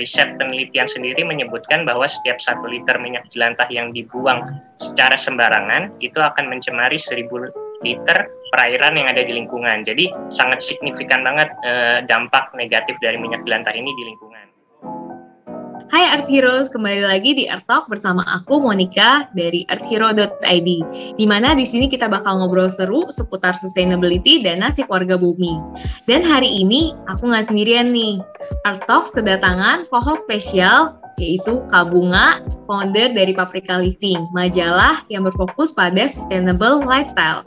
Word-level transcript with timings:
riset 0.00 0.40
penelitian 0.40 0.88
sendiri 0.88 1.20
menyebutkan 1.20 1.84
bahwa 1.84 2.08
setiap 2.08 2.40
satu 2.40 2.64
liter 2.64 2.96
minyak 2.96 3.28
jelantah 3.28 3.68
yang 3.68 3.92
dibuang 3.92 4.40
secara 4.80 5.20
sembarangan 5.20 5.92
itu 6.00 6.16
akan 6.16 6.48
mencemari 6.48 6.96
1000 6.96 7.28
liter 7.84 8.18
perairan 8.52 8.96
yang 8.96 9.08
ada 9.08 9.24
di 9.24 9.32
lingkungan. 9.36 9.84
Jadi 9.84 10.08
sangat 10.32 10.64
signifikan 10.64 11.20
banget 11.20 11.52
eh, 11.64 12.00
dampak 12.08 12.52
negatif 12.56 12.96
dari 13.00 13.20
minyak 13.20 13.44
jelantah 13.44 13.72
ini 13.76 13.92
di 13.92 14.04
lingkungan. 14.08 14.49
Hai 15.90 16.06
Earth 16.06 16.30
Heroes, 16.30 16.70
kembali 16.70 17.02
lagi 17.02 17.34
di 17.34 17.50
Earth 17.50 17.66
Talk 17.66 17.90
bersama 17.90 18.22
aku 18.22 18.62
Monica 18.62 19.26
dari 19.34 19.66
earthhero.id. 19.66 20.68
Di 21.18 21.26
mana 21.26 21.50
di 21.58 21.66
sini 21.66 21.90
kita 21.90 22.06
bakal 22.06 22.38
ngobrol 22.38 22.70
seru 22.70 23.10
seputar 23.10 23.58
sustainability 23.58 24.38
dan 24.38 24.62
nasib 24.62 24.86
warga 24.86 25.18
bumi. 25.18 25.58
Dan 26.06 26.22
hari 26.22 26.46
ini 26.46 26.94
aku 27.10 27.34
nggak 27.34 27.50
sendirian 27.50 27.90
nih. 27.90 28.22
Earth 28.70 28.86
Talks 28.86 29.10
kedatangan 29.10 29.90
co-host 29.90 30.22
spesial 30.22 30.94
yaitu 31.18 31.58
Kak 31.74 31.90
Bunga, 31.90 32.38
founder 32.70 33.10
dari 33.10 33.34
Paprika 33.34 33.82
Living, 33.82 34.30
majalah 34.30 35.02
yang 35.10 35.26
berfokus 35.26 35.74
pada 35.74 36.06
sustainable 36.06 36.86
lifestyle. 36.86 37.42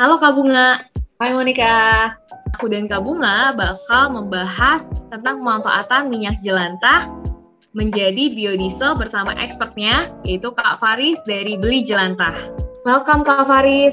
Halo 0.00 0.16
Kak 0.16 0.32
Bunga. 0.32 0.88
Hai 1.20 1.36
Monica. 1.36 2.16
Aku 2.56 2.72
dan 2.72 2.88
Kak 2.88 3.04
Bunga 3.04 3.52
bakal 3.52 4.16
membahas 4.16 4.88
tentang 5.12 5.44
pemanfaatan 5.44 6.08
minyak 6.08 6.40
jelantah 6.40 7.27
menjadi 7.76 8.32
biodiesel 8.32 8.96
bersama 8.96 9.36
expertnya 9.36 10.08
yaitu 10.24 10.48
Kak 10.56 10.80
Faris 10.80 11.20
dari 11.28 11.60
Beli 11.60 11.84
Jelantah. 11.84 12.32
Welcome 12.88 13.28
Kak 13.28 13.44
Faris. 13.44 13.92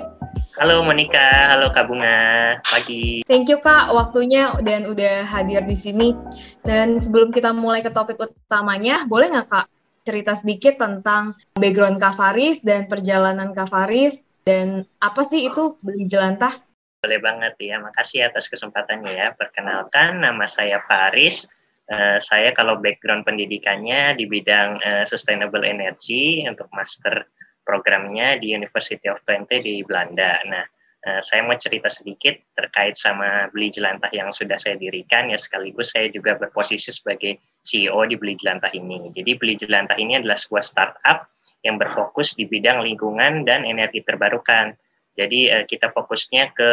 Halo 0.56 0.80
Monica, 0.88 1.52
halo 1.52 1.68
Kak 1.76 1.92
Bunga, 1.92 2.56
pagi. 2.64 3.28
Thank 3.28 3.52
you 3.52 3.60
Kak 3.60 3.92
waktunya 3.92 4.56
dan 4.64 4.88
udah 4.88 5.28
hadir 5.28 5.68
di 5.68 5.76
sini. 5.76 6.16
Dan 6.64 7.04
sebelum 7.04 7.36
kita 7.36 7.52
mulai 7.52 7.84
ke 7.84 7.92
topik 7.92 8.16
utamanya, 8.16 9.04
boleh 9.12 9.36
nggak 9.36 9.52
Kak 9.52 9.68
cerita 10.08 10.32
sedikit 10.32 10.80
tentang 10.80 11.36
background 11.60 12.00
Kak 12.00 12.16
Faris 12.16 12.64
dan 12.64 12.88
perjalanan 12.88 13.52
Kak 13.52 13.68
Faris 13.68 14.24
dan 14.48 14.88
apa 15.04 15.28
sih 15.28 15.52
itu 15.52 15.76
Beli 15.84 16.08
Jelantah? 16.08 16.56
Boleh 17.04 17.20
banget 17.20 17.60
ya, 17.60 17.78
makasih 17.84 18.32
atas 18.32 18.48
kesempatannya 18.48 19.12
ya. 19.12 19.28
Perkenalkan, 19.36 20.24
nama 20.24 20.48
saya 20.48 20.80
Faris, 20.88 21.52
Uh, 21.86 22.18
saya 22.18 22.50
kalau 22.58 22.82
background 22.82 23.30
pendidikannya 23.30 24.18
di 24.18 24.26
bidang 24.26 24.82
uh, 24.82 25.06
sustainable 25.06 25.62
energy 25.62 26.42
untuk 26.50 26.66
master 26.74 27.30
programnya 27.62 28.42
di 28.42 28.58
University 28.58 29.06
of 29.06 29.22
Twente 29.22 29.62
di 29.62 29.86
Belanda. 29.86 30.42
Nah, 30.50 30.66
uh, 31.06 31.22
saya 31.22 31.46
mau 31.46 31.54
cerita 31.54 31.86
sedikit 31.86 32.34
terkait 32.58 32.98
sama 32.98 33.54
Beli 33.54 33.70
Jelantah 33.70 34.10
yang 34.18 34.34
sudah 34.34 34.58
saya 34.58 34.82
dirikan 34.82 35.30
ya 35.30 35.38
sekaligus 35.38 35.94
saya 35.94 36.10
juga 36.10 36.34
berposisi 36.42 36.90
sebagai 36.90 37.38
CEO 37.62 38.02
di 38.10 38.18
Beli 38.18 38.34
Jelantah 38.34 38.74
ini. 38.74 39.14
Jadi 39.14 39.32
Beli 39.38 39.54
Jelantah 39.54 39.98
ini 40.02 40.18
adalah 40.18 40.42
sebuah 40.42 40.66
startup 40.66 41.30
yang 41.62 41.78
berfokus 41.78 42.34
di 42.34 42.50
bidang 42.50 42.82
lingkungan 42.82 43.46
dan 43.46 43.62
energi 43.62 44.02
terbarukan. 44.02 44.74
Jadi 45.14 45.54
uh, 45.54 45.64
kita 45.70 45.94
fokusnya 45.94 46.50
ke 46.58 46.72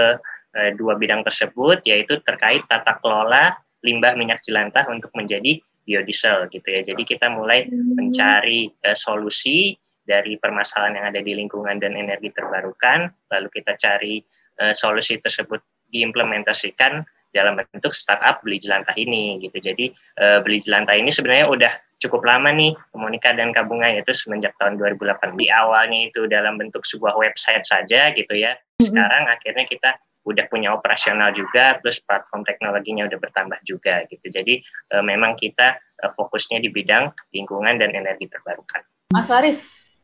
uh, 0.57 0.71
dua 0.77 0.97
bidang 0.97 1.21
tersebut 1.21 1.85
yaitu 1.85 2.17
terkait 2.25 2.65
tata 2.65 2.97
kelola 2.97 3.61
limbah 3.83 4.15
minyak 4.15 4.43
jelantah 4.47 4.87
untuk 4.89 5.11
menjadi 5.15 5.59
biodiesel 5.83 6.47
gitu 6.51 6.67
ya. 6.67 6.81
Jadi 6.87 7.03
kita 7.03 7.31
mulai 7.31 7.67
mencari 7.71 8.71
uh, 8.87 8.95
solusi 8.95 9.75
dari 10.03 10.35
permasalahan 10.39 10.99
yang 10.99 11.07
ada 11.15 11.21
di 11.23 11.33
lingkungan 11.39 11.79
dan 11.79 11.95
energi 11.95 12.35
terbarukan, 12.35 13.11
lalu 13.31 13.49
kita 13.55 13.79
cari 13.79 14.23
uh, 14.63 14.75
solusi 14.75 15.19
tersebut 15.19 15.63
diimplementasikan 15.93 17.05
dalam 17.33 17.57
bentuk 17.57 17.97
startup 17.97 18.45
beli 18.45 18.61
jelantah 18.61 18.95
ini 18.95 19.41
gitu. 19.41 19.59
Jadi 19.59 19.91
uh, 20.21 20.39
beli 20.45 20.61
jelantah 20.61 20.95
ini 20.95 21.11
sebenarnya 21.11 21.49
udah 21.49 21.73
cukup 22.03 22.27
lama 22.27 22.51
nih 22.51 22.75
Monika 22.99 23.31
dan 23.31 23.55
Kabunga 23.55 23.89
yaitu 23.89 24.13
semenjak 24.13 24.53
tahun 24.59 24.77
2008. 24.77 25.39
Di 25.39 25.47
awalnya 25.49 26.11
itu 26.11 26.27
dalam 26.27 26.59
bentuk 26.59 26.83
sebuah 26.83 27.15
website 27.15 27.63
saja 27.63 28.11
gitu 28.13 28.35
ya. 28.35 28.59
Sekarang 28.83 29.31
akhirnya 29.31 29.65
kita 29.65 29.95
udah 30.23 30.47
punya 30.47 30.71
operasional 30.71 31.35
juga, 31.35 31.79
terus 31.83 31.99
platform 32.03 32.47
teknologinya 32.47 33.11
udah 33.11 33.19
bertambah 33.19 33.59
juga 33.67 34.07
gitu. 34.07 34.31
Jadi 34.31 34.63
e, 34.63 34.97
memang 35.03 35.35
kita 35.35 35.79
e, 35.99 36.05
fokusnya 36.15 36.63
di 36.63 36.71
bidang 36.71 37.11
lingkungan 37.35 37.79
dan 37.83 37.91
energi 37.91 38.31
terbarukan. 38.31 38.87
Mas 39.13 39.27
Faris, 39.29 39.59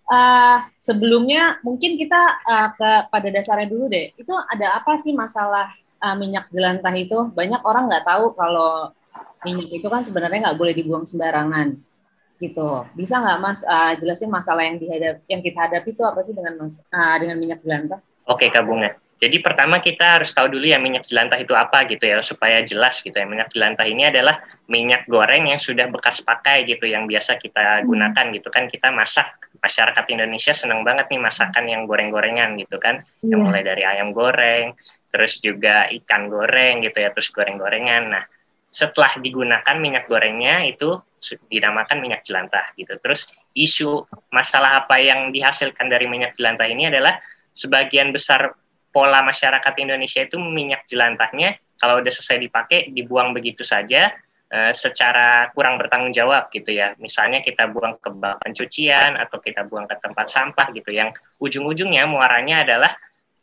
uh, 0.09 0.59
sebelumnya 0.81 1.61
mungkin 1.65 1.97
kita 1.97 2.45
uh, 2.45 2.69
ke 2.75 2.91
pada 3.13 3.29
dasarnya 3.33 3.69
dulu 3.69 3.89
deh. 3.89 4.13
Itu 4.17 4.35
ada 4.35 4.81
apa 4.81 4.97
sih 5.01 5.13
masalah 5.13 5.73
uh, 6.03 6.17
minyak 6.17 6.49
jelantah 6.53 6.93
itu? 6.97 7.33
Banyak 7.33 7.63
orang 7.65 7.89
nggak 7.89 8.05
tahu 8.09 8.35
kalau 8.35 8.93
minyak 9.47 9.71
itu 9.71 9.87
kan 9.87 10.03
sebenarnya 10.03 10.51
nggak 10.51 10.59
boleh 10.59 10.75
dibuang 10.75 11.05
sembarangan 11.07 11.79
gitu. 12.39 12.87
Bisa 12.95 13.21
nggak 13.21 13.39
Mas 13.39 13.61
uh, 13.65 13.95
jelasin 13.97 14.31
masalah 14.33 14.65
yang 14.67 14.77
dihadap 14.77 15.23
yang 15.29 15.41
kita 15.45 15.59
hadapi 15.69 15.91
itu 15.95 16.03
apa 16.05 16.21
sih 16.25 16.35
dengan 16.35 16.55
mas, 16.67 16.81
uh, 16.91 17.17
dengan 17.19 17.37
minyak 17.39 17.61
jelantah? 17.63 18.01
Oke, 18.29 18.53
Kak 18.53 18.65
Bunga. 18.69 18.93
Jadi 19.19 19.43
pertama 19.43 19.83
kita 19.83 20.23
harus 20.23 20.31
tahu 20.31 20.47
dulu 20.47 20.63
ya 20.63 20.79
minyak 20.79 21.03
jelantah 21.11 21.43
itu 21.43 21.51
apa 21.51 21.91
gitu 21.91 22.07
ya 22.07 22.23
supaya 22.23 22.63
jelas 22.63 23.03
gitu 23.03 23.19
ya. 23.19 23.27
Minyak 23.27 23.51
jelantah 23.51 23.83
ini 23.83 24.07
adalah 24.07 24.39
minyak 24.71 25.11
goreng 25.11 25.51
yang 25.51 25.59
sudah 25.59 25.91
bekas 25.91 26.23
pakai 26.23 26.63
gitu 26.71 26.87
yang 26.87 27.11
biasa 27.11 27.35
kita 27.35 27.83
hmm. 27.83 27.91
gunakan 27.91 28.27
gitu 28.31 28.49
kan. 28.55 28.71
Kita 28.71 28.95
masak. 28.95 29.27
Masyarakat 29.59 30.07
Indonesia 30.15 30.55
senang 30.55 30.87
banget 30.87 31.11
nih 31.11 31.19
masakan 31.19 31.67
yang 31.67 31.83
goreng-gorengan 31.91 32.55
gitu 32.63 32.79
kan. 32.79 33.03
Yeah. 33.27 33.35
yang 33.35 33.41
mulai 33.43 33.67
dari 33.67 33.83
ayam 33.83 34.15
goreng 34.15 34.79
terus 35.09 35.41
juga 35.41 35.89
ikan 35.89 36.29
goreng 36.29 36.85
gitu 36.85 37.01
ya 37.03 37.11
terus 37.11 37.35
goreng-gorengan. 37.35 38.03
Nah 38.13 38.23
setelah 38.69 39.17
digunakan 39.19 39.77
minyak 39.81 40.07
gorengnya 40.07 40.63
itu 40.69 41.01
dinamakan 41.51 41.99
minyak 41.99 42.23
jelantah 42.23 42.71
gitu. 42.79 42.95
Terus 43.03 43.27
isu 43.57 44.07
masalah 44.31 44.85
apa 44.85 45.01
yang 45.03 45.35
dihasilkan 45.35 45.91
dari 45.91 46.07
minyak 46.07 46.37
jelantah 46.39 46.69
ini 46.69 46.87
adalah 46.87 47.19
sebagian 47.57 48.15
besar 48.15 48.55
pola 48.91 49.21
masyarakat 49.25 49.75
Indonesia 49.79 50.25
itu 50.25 50.41
minyak 50.41 50.85
jelantahnya 50.89 51.57
kalau 51.79 52.03
udah 52.03 52.11
selesai 52.11 52.43
dipakai 52.43 52.91
dibuang 52.91 53.31
begitu 53.31 53.63
saja 53.63 54.11
uh, 54.51 54.73
secara 54.75 55.53
kurang 55.55 55.79
bertanggung 55.79 56.11
jawab 56.11 56.51
gitu 56.51 56.75
ya. 56.75 56.97
Misalnya 56.99 57.45
kita 57.45 57.71
buang 57.71 58.01
ke 58.03 58.11
bak 58.11 58.43
pencucian 58.43 59.15
atau 59.15 59.39
kita 59.39 59.65
buang 59.69 59.87
ke 59.87 59.97
tempat 60.03 60.27
sampah 60.27 60.75
gitu 60.75 60.91
yang 60.91 61.15
ujung-ujungnya 61.39 62.09
muaranya 62.11 62.67
adalah 62.67 62.93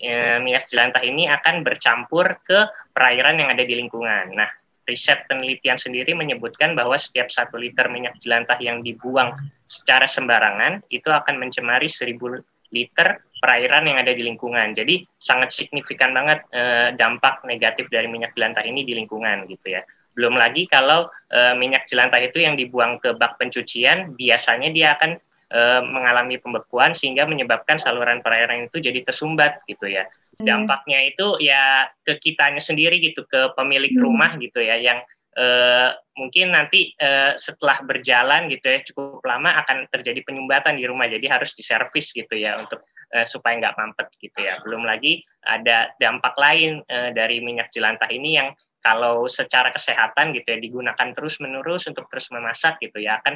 uh, 0.03 0.37
minyak 0.43 0.67
jelantah 0.67 1.03
ini 1.05 1.31
akan 1.31 1.63
bercampur 1.63 2.41
ke 2.43 2.59
perairan 2.91 3.39
yang 3.39 3.49
ada 3.53 3.63
di 3.63 3.73
lingkungan. 3.79 4.35
Nah, 4.35 4.49
riset 4.85 5.25
penelitian 5.25 5.81
sendiri 5.81 6.13
menyebutkan 6.13 6.77
bahwa 6.77 6.93
setiap 6.95 7.33
satu 7.33 7.57
liter 7.57 7.89
minyak 7.89 8.21
jelantah 8.21 8.57
yang 8.61 8.85
dibuang 8.85 9.33
secara 9.65 10.05
sembarangan 10.05 10.85
itu 10.93 11.09
akan 11.09 11.41
mencemari 11.41 11.89
1000 11.89 12.21
liter 12.69 13.24
perairan 13.39 13.85
yang 13.85 13.97
ada 13.99 14.15
di 14.15 14.23
lingkungan. 14.23 14.73
Jadi 14.73 15.05
sangat 15.19 15.51
signifikan 15.51 16.15
banget 16.15 16.43
eh, 16.55 16.95
dampak 16.95 17.43
negatif 17.43 17.91
dari 17.91 18.07
minyak 18.07 18.33
jelantah 18.33 18.63
ini 18.63 18.87
di 18.87 18.95
lingkungan 18.95 19.45
gitu 19.49 19.75
ya. 19.75 19.81
Belum 20.15 20.39
lagi 20.39 20.65
kalau 20.71 21.11
eh, 21.29 21.53
minyak 21.53 21.85
jelantah 21.85 22.23
itu 22.23 22.41
yang 22.41 22.55
dibuang 22.55 22.97
ke 23.03 23.13
bak 23.15 23.35
pencucian, 23.37 24.15
biasanya 24.15 24.69
dia 24.71 24.95
akan 24.95 25.19
eh, 25.51 25.81
mengalami 25.83 26.39
pembekuan 26.39 26.95
sehingga 26.95 27.27
menyebabkan 27.27 27.75
saluran 27.75 28.23
perairan 28.23 28.71
itu 28.71 28.79
jadi 28.79 29.03
tersumbat 29.03 29.61
gitu 29.67 29.91
ya. 29.91 30.07
Hmm. 30.39 30.45
Dampaknya 30.47 30.99
itu 31.07 31.39
ya 31.39 31.91
ke 32.03 32.19
kitanya 32.19 32.59
sendiri 32.59 32.99
gitu, 32.99 33.27
ke 33.27 33.55
pemilik 33.55 33.91
hmm. 33.91 34.03
rumah 34.03 34.31
gitu 34.39 34.59
ya, 34.63 34.79
yang 34.79 34.99
Uh, 35.35 35.91
mungkin 36.15 36.55
nanti 36.55 36.95
uh, 36.95 37.35
setelah 37.35 37.83
berjalan 37.83 38.47
gitu 38.47 38.71
ya 38.71 38.79
cukup 38.87 39.19
lama 39.27 39.51
akan 39.67 39.83
terjadi 39.91 40.23
penyumbatan 40.23 40.79
di 40.79 40.87
rumah 40.87 41.11
jadi 41.11 41.27
harus 41.27 41.51
diservis 41.59 42.15
gitu 42.15 42.39
ya 42.39 42.55
untuk 42.55 42.87
uh, 43.11 43.27
supaya 43.27 43.59
nggak 43.59 43.75
mampet 43.75 44.07
gitu 44.23 44.39
ya. 44.39 44.63
Belum 44.63 44.87
lagi 44.87 45.19
ada 45.43 45.91
dampak 45.99 46.39
lain 46.39 46.79
uh, 46.87 47.11
dari 47.11 47.43
minyak 47.43 47.67
jelantah 47.75 48.07
ini 48.07 48.39
yang 48.39 48.55
kalau 48.79 49.25
secara 49.25 49.75
kesehatan 49.75 50.31
gitu 50.37 50.55
ya 50.55 50.59
digunakan 50.61 51.07
terus 51.11 51.41
menerus 51.43 51.89
untuk 51.89 52.07
terus 52.07 52.31
memasak 52.31 52.79
gitu 52.79 53.01
ya 53.01 53.19
akan 53.19 53.35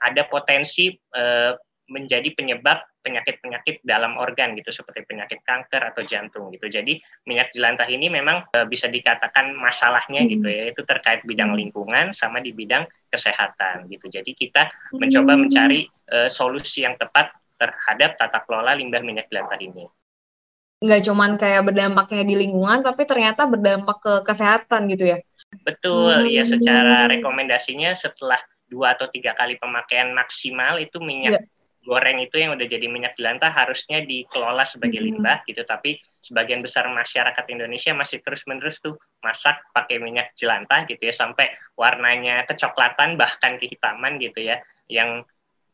ada 0.00 0.24
potensi 0.30 0.94
uh, 0.94 1.52
menjadi 1.86 2.34
penyebab 2.34 2.82
penyakit-penyakit 3.06 3.86
dalam 3.86 4.18
organ 4.18 4.58
gitu 4.58 4.74
seperti 4.74 5.06
penyakit 5.06 5.38
kanker 5.46 5.78
atau 5.94 6.02
jantung 6.02 6.50
gitu. 6.50 6.66
Jadi 6.66 6.98
minyak 7.30 7.54
jelantah 7.54 7.86
ini 7.86 8.10
memang 8.10 8.50
e, 8.50 8.66
bisa 8.66 8.90
dikatakan 8.90 9.54
masalahnya 9.54 10.26
hmm. 10.26 10.30
gitu 10.34 10.48
ya 10.50 10.64
itu 10.74 10.82
terkait 10.82 11.22
bidang 11.22 11.54
hmm. 11.54 11.60
lingkungan 11.62 12.10
sama 12.10 12.42
di 12.42 12.50
bidang 12.50 12.90
kesehatan 13.06 13.86
gitu. 13.86 14.10
Jadi 14.10 14.34
kita 14.34 14.66
mencoba 14.98 15.38
mencari 15.38 15.86
e, 15.86 16.26
solusi 16.26 16.82
yang 16.82 16.98
tepat 16.98 17.30
terhadap 17.56 18.18
tata 18.18 18.42
kelola 18.42 18.74
limbah 18.74 19.00
minyak 19.06 19.30
jelantah 19.30 19.62
ini. 19.62 19.86
Nggak 20.82 21.08
cuman 21.08 21.30
kayak 21.40 21.62
berdampaknya 21.72 22.22
di 22.26 22.34
lingkungan, 22.36 22.84
tapi 22.84 23.08
ternyata 23.08 23.48
berdampak 23.48 23.96
ke 24.02 24.14
kesehatan 24.28 24.92
gitu 24.92 25.16
ya? 25.16 25.18
Betul, 25.64 26.28
ya, 26.28 26.42
hmm. 26.42 26.42
ya 26.42 26.44
secara 26.44 26.98
rekomendasinya 27.08 27.94
setelah 27.96 28.36
dua 28.66 28.98
atau 28.98 29.06
tiga 29.08 29.32
kali 29.32 29.56
pemakaian 29.56 30.10
maksimal 30.10 30.76
itu 30.82 30.98
minyak 30.98 31.38
yeah. 31.38 31.44
Goreng 31.86 32.18
itu 32.18 32.42
yang 32.42 32.58
udah 32.58 32.66
jadi 32.66 32.90
minyak 32.90 33.14
jelantah 33.14 33.54
harusnya 33.54 34.02
dikelola 34.02 34.66
sebagai 34.66 34.98
hmm. 34.98 35.06
limbah 35.14 35.38
gitu, 35.46 35.62
tapi 35.62 36.02
sebagian 36.18 36.60
besar 36.60 36.90
masyarakat 36.90 37.46
Indonesia 37.46 37.94
masih 37.94 38.18
terus-menerus 38.26 38.82
tuh 38.82 38.98
masak 39.22 39.62
pakai 39.70 40.02
minyak 40.02 40.34
jelantah 40.34 40.82
gitu 40.90 40.98
ya 41.06 41.14
sampai 41.14 41.54
warnanya 41.78 42.42
kecoklatan 42.50 43.14
bahkan 43.14 43.62
kehitaman 43.62 44.18
gitu 44.18 44.42
ya 44.42 44.58
yang 44.90 45.22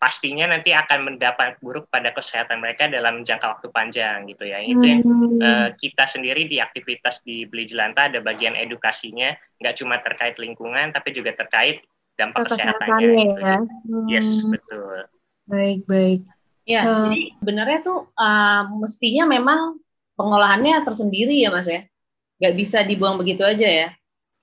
pastinya 0.03 0.50
nanti 0.50 0.75
akan 0.75 1.14
mendapat 1.14 1.62
buruk 1.62 1.87
pada 1.87 2.11
kesehatan 2.11 2.58
mereka 2.58 2.91
dalam 2.91 3.23
jangka 3.23 3.47
waktu 3.55 3.70
panjang 3.70 4.26
gitu 4.26 4.50
ya. 4.50 4.58
Itu 4.58 4.82
yang 4.82 5.06
uh, 5.38 5.70
kita 5.79 6.11
sendiri 6.11 6.50
di 6.50 6.58
aktivitas 6.58 7.23
di 7.23 7.47
Beli 7.47 7.70
Jelantah 7.70 8.11
ada 8.11 8.19
bagian 8.19 8.58
edukasinya, 8.58 9.31
nggak 9.62 9.79
cuma 9.79 10.03
terkait 10.03 10.43
lingkungan 10.43 10.91
tapi 10.91 11.15
juga 11.15 11.38
terkait 11.38 11.87
dampak 12.19 12.50
kesehatannya. 12.50 13.15
Gitu. 13.15 13.41
Ya. 13.47 13.58
Hmm. 13.62 14.06
Yes, 14.11 14.43
betul. 14.43 15.06
Baik, 15.47 15.85
baik. 15.87 16.23
Ya, 16.62 16.87
uh, 16.87 17.11
jadi 17.11 17.35
sebenarnya 17.43 17.79
tuh 17.83 17.99
uh, 18.15 18.62
mestinya 18.79 19.27
memang 19.27 19.83
pengolahannya 20.15 20.87
tersendiri 20.87 21.35
ya 21.43 21.50
Mas 21.50 21.67
ya? 21.67 21.83
Nggak 22.39 22.55
bisa 22.55 22.79
dibuang 22.87 23.19
begitu 23.19 23.43
aja 23.43 23.67
ya? 23.67 23.89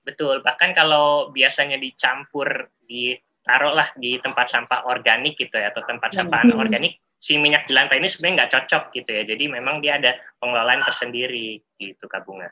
Betul, 0.04 0.44
bahkan 0.44 0.76
kalau 0.76 1.32
biasanya 1.32 1.80
dicampur 1.80 2.68
di 2.84 3.16
taruhlah 3.40 3.88
di 3.96 4.20
tempat 4.20 4.52
sampah 4.52 4.84
organik 4.84 5.40
gitu 5.40 5.56
ya 5.56 5.72
atau 5.72 5.80
tempat 5.88 6.12
sampah 6.12 6.44
hmm. 6.44 6.60
organik 6.60 7.00
si 7.20 7.40
minyak 7.40 7.64
jelantah 7.68 7.96
ini 7.96 8.08
sebenarnya 8.08 8.36
nggak 8.44 8.52
cocok 8.52 8.84
gitu 8.96 9.10
ya 9.12 9.22
jadi 9.28 9.44
memang 9.48 9.84
dia 9.84 9.96
ada 10.00 10.16
pengelolaan 10.40 10.80
tersendiri 10.84 11.60
gitu 11.80 12.04
Kak 12.08 12.24
Bunga. 12.24 12.48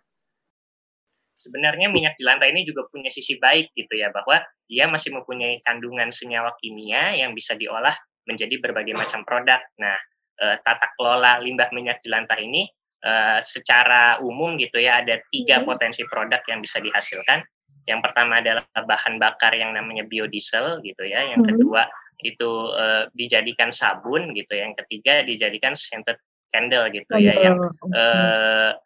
Sebenarnya 1.39 1.87
minyak 1.87 2.19
jelantah 2.19 2.51
ini 2.51 2.67
juga 2.67 2.89
punya 2.91 3.13
sisi 3.13 3.39
baik 3.39 3.71
gitu 3.79 3.95
ya 3.95 4.11
bahwa 4.11 4.43
dia 4.67 4.91
masih 4.91 5.15
mempunyai 5.15 5.63
kandungan 5.63 6.11
senyawa 6.11 6.53
kimia 6.59 7.15
yang 7.15 7.31
bisa 7.31 7.55
diolah 7.55 7.95
menjadi 8.29 8.61
berbagai 8.61 8.93
macam 8.93 9.25
produk. 9.25 9.65
Nah, 9.81 9.97
eh, 10.45 10.57
tata 10.61 10.93
kelola 11.01 11.41
limbah 11.41 11.73
minyak 11.73 12.05
jelantah 12.05 12.37
ini 12.37 12.69
eh, 13.03 13.41
secara 13.41 14.21
umum 14.21 14.61
gitu 14.61 14.77
ya 14.77 15.01
ada 15.01 15.17
tiga 15.33 15.65
hmm. 15.65 15.67
potensi 15.67 16.05
produk 16.05 16.45
yang 16.47 16.61
bisa 16.61 16.79
dihasilkan 16.79 17.41
yang 17.89 18.05
pertama 18.05 18.45
adalah 18.45 18.69
bahan 18.77 19.17
bakar 19.17 19.57
yang 19.57 19.73
namanya 19.73 20.05
biodiesel 20.05 20.85
gitu 20.85 21.09
ya. 21.09 21.33
Yang 21.33 21.41
hmm. 21.41 21.51
kedua 21.57 21.83
itu 22.21 22.51
uh, 22.77 23.09
dijadikan 23.17 23.73
sabun 23.73 24.37
gitu. 24.37 24.53
Ya. 24.53 24.69
Yang 24.69 24.85
ketiga 24.85 25.25
dijadikan 25.25 25.73
scented 25.73 26.21
candle 26.53 26.93
gitu 26.93 27.17
ya. 27.17 27.33
Yang 27.33 27.73
uh, 27.89 28.77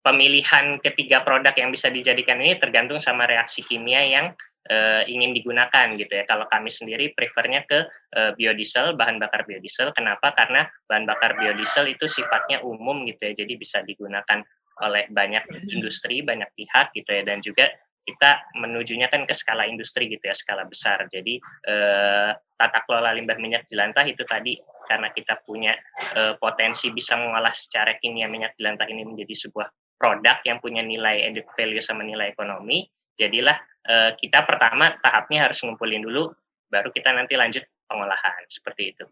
pemilihan 0.00 0.80
ketiga 0.80 1.20
produk 1.20 1.52
yang 1.52 1.68
bisa 1.68 1.92
dijadikan 1.92 2.40
ini 2.40 2.56
tergantung 2.56 2.96
sama 2.96 3.28
reaksi 3.28 3.60
kimia 3.60 4.00
yang 4.08 4.26
uh, 4.70 5.02
ingin 5.06 5.32
digunakan 5.32 5.94
gitu 5.96 6.12
ya. 6.12 6.24
Kalau 6.26 6.46
kami 6.50 6.70
sendiri 6.70 7.12
prefernya 7.14 7.64
ke 7.66 7.86
uh, 8.16 8.32
biodiesel, 8.34 8.94
bahan 8.98 9.18
bakar 9.18 9.46
biodiesel. 9.46 9.90
Kenapa? 9.94 10.34
Karena 10.34 10.66
bahan 10.86 11.04
bakar 11.06 11.38
biodiesel 11.38 11.90
itu 11.90 12.06
sifatnya 12.06 12.62
umum 12.62 13.06
gitu 13.06 13.32
ya. 13.32 13.32
Jadi 13.46 13.54
bisa 13.58 13.82
digunakan 13.82 14.42
oleh 14.84 15.08
banyak 15.08 15.44
hmm. 15.48 15.72
industri, 15.72 16.20
banyak 16.20 16.48
pihak 16.52 16.92
gitu 16.92 17.08
ya 17.08 17.24
dan 17.24 17.40
juga 17.40 17.72
kita 18.06 18.54
menujunya 18.54 19.10
kan 19.10 19.26
ke 19.26 19.34
skala 19.34 19.66
industri 19.66 20.06
gitu 20.06 20.22
ya, 20.30 20.34
skala 20.36 20.62
besar. 20.70 21.10
Jadi 21.10 21.42
eh, 21.42 22.30
tata 22.54 22.78
kelola 22.86 23.10
limbah 23.10 23.34
minyak 23.42 23.66
jelantah 23.66 24.06
itu 24.06 24.22
tadi 24.22 24.54
karena 24.86 25.10
kita 25.10 25.42
punya 25.42 25.74
eh, 26.14 26.38
potensi 26.38 26.94
bisa 26.94 27.18
mengolah 27.18 27.50
secara 27.50 27.98
kimia 27.98 28.30
minyak 28.30 28.54
jelantah 28.54 28.86
ini 28.86 29.02
menjadi 29.02 29.34
sebuah 29.34 29.68
produk 29.98 30.38
yang 30.46 30.62
punya 30.62 30.86
nilai 30.86 31.26
added 31.26 31.50
value 31.58 31.82
sama 31.82 32.06
nilai 32.06 32.30
ekonomi. 32.30 32.86
Jadilah 33.16 33.56
eh, 33.88 34.10
kita 34.20 34.44
pertama 34.44 34.94
tahapnya 35.00 35.48
harus 35.50 35.60
ngumpulin 35.64 36.04
dulu, 36.04 36.30
baru 36.68 36.92
kita 36.92 37.12
nanti 37.16 37.34
lanjut 37.34 37.64
pengolahan 37.88 38.44
seperti 38.48 38.92
itu. 38.92 39.04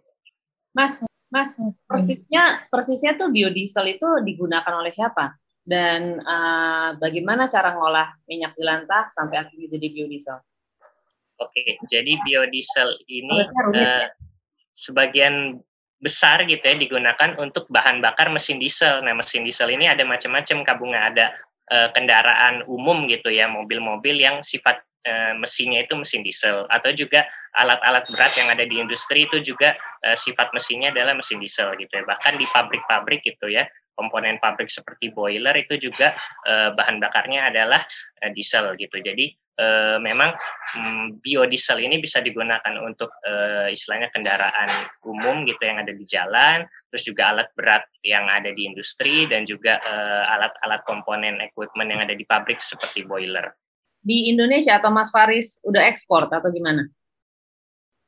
Mas, 0.77 1.01
Mas, 1.33 1.57
persisnya 1.89 2.69
persisnya 2.69 3.17
tuh 3.17 3.33
biodiesel 3.33 3.97
itu 3.97 4.07
digunakan 4.23 4.73
oleh 4.77 4.93
siapa? 4.93 5.39
dan 5.65 6.21
uh, 6.21 6.93
bagaimana 7.01 7.49
cara 7.49 7.73
ngolah 7.73 8.21
minyak 8.29 8.53
jelantah 8.55 9.09
sampai 9.17 9.41
akhirnya 9.41 9.81
jadi 9.81 9.87
biodiesel? 9.97 10.39
Oke, 11.41 11.81
jadi 11.89 12.21
biodiesel 12.21 12.95
ini 13.09 13.43
uh, 13.73 14.07
sebagian 14.77 15.59
besar 16.05 16.45
gitu 16.45 16.61
ya 16.61 16.77
digunakan 16.77 17.33
untuk 17.41 17.65
bahan 17.73 18.05
bakar 18.05 18.29
mesin 18.29 18.61
diesel. 18.61 19.01
Nah, 19.01 19.17
mesin 19.17 19.43
diesel 19.43 19.73
ini 19.73 19.89
ada 19.89 20.05
macam-macam 20.05 20.63
kabungan 20.69 21.03
ada 21.17 21.33
uh, 21.71 21.89
kendaraan 21.93 22.65
umum 22.67 23.07
gitu 23.09 23.31
ya, 23.31 23.47
mobil-mobil 23.49 24.19
yang 24.19 24.43
sifat 24.43 24.83
uh, 25.07 25.33
mesinnya 25.39 25.85
itu 25.87 25.95
mesin 25.95 26.21
diesel 26.25 26.69
atau 26.69 26.91
juga 26.93 27.25
alat-alat 27.55 28.11
berat 28.11 28.35
yang 28.35 28.51
ada 28.51 28.67
di 28.67 28.83
industri 28.83 29.31
itu 29.31 29.39
juga 29.41 29.79
uh, 30.05 30.17
sifat 30.19 30.51
mesinnya 30.51 30.91
adalah 30.91 31.15
mesin 31.15 31.39
diesel 31.39 31.73
gitu 31.79 31.93
ya. 31.93 32.05
Bahkan 32.05 32.35
di 32.37 32.47
pabrik-pabrik 32.51 33.23
gitu 33.23 33.53
ya, 33.53 33.65
komponen 33.95 34.43
pabrik 34.43 34.69
seperti 34.69 35.15
boiler 35.15 35.55
itu 35.55 35.79
juga 35.79 36.19
bahan 36.51 36.99
bakarnya 36.99 37.47
adalah 37.55 37.79
diesel 38.35 38.75
gitu. 38.75 38.99
Jadi 38.99 39.31
uh, 39.59 39.99
memang 40.03 40.35
um, 40.79 41.19
biodiesel 41.23 41.79
ini 41.83 41.99
bisa 42.03 42.23
digunakan 42.23 42.75
untuk 42.83 43.11
uh, 43.27 43.71
istilahnya 43.71 44.11
kendaraan 44.15 44.71
umum 45.07 45.47
gitu 45.47 45.61
yang 45.63 45.83
ada 45.83 45.93
di 45.95 46.05
jalan, 46.07 46.67
terus 46.91 47.05
juga 47.07 47.35
alat 47.35 47.49
berat 47.59 47.85
yang 48.07 48.27
ada 48.31 48.51
di 48.55 48.67
industri 48.67 49.27
dan 49.27 49.47
juga 49.47 49.79
alat-alat 50.31 50.83
uh, 50.83 50.87
komponen 50.87 51.41
equipment 51.43 51.91
yang 51.91 52.03
ada 52.03 52.15
di 52.15 52.25
pabrik 52.27 52.63
seperti 52.63 53.07
boiler. 53.07 53.55
Di 54.05 54.29
Indonesia 54.29 54.77
atau 54.77 54.93
Mas 54.93 55.09
Faris 55.09 55.65
udah 55.65 55.81
ekspor 55.89 56.29
atau 56.29 56.53
gimana? 56.53 56.85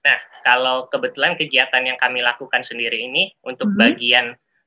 Nah, 0.04 0.18
kalau 0.44 0.86
kebetulan 0.92 1.34
kegiatan 1.34 1.82
yang 1.82 1.98
kami 1.98 2.22
lakukan 2.22 2.62
sendiri 2.62 3.00
ini 3.00 3.34
untuk 3.42 3.72
hmm. 3.72 3.80
bagian 3.80 4.26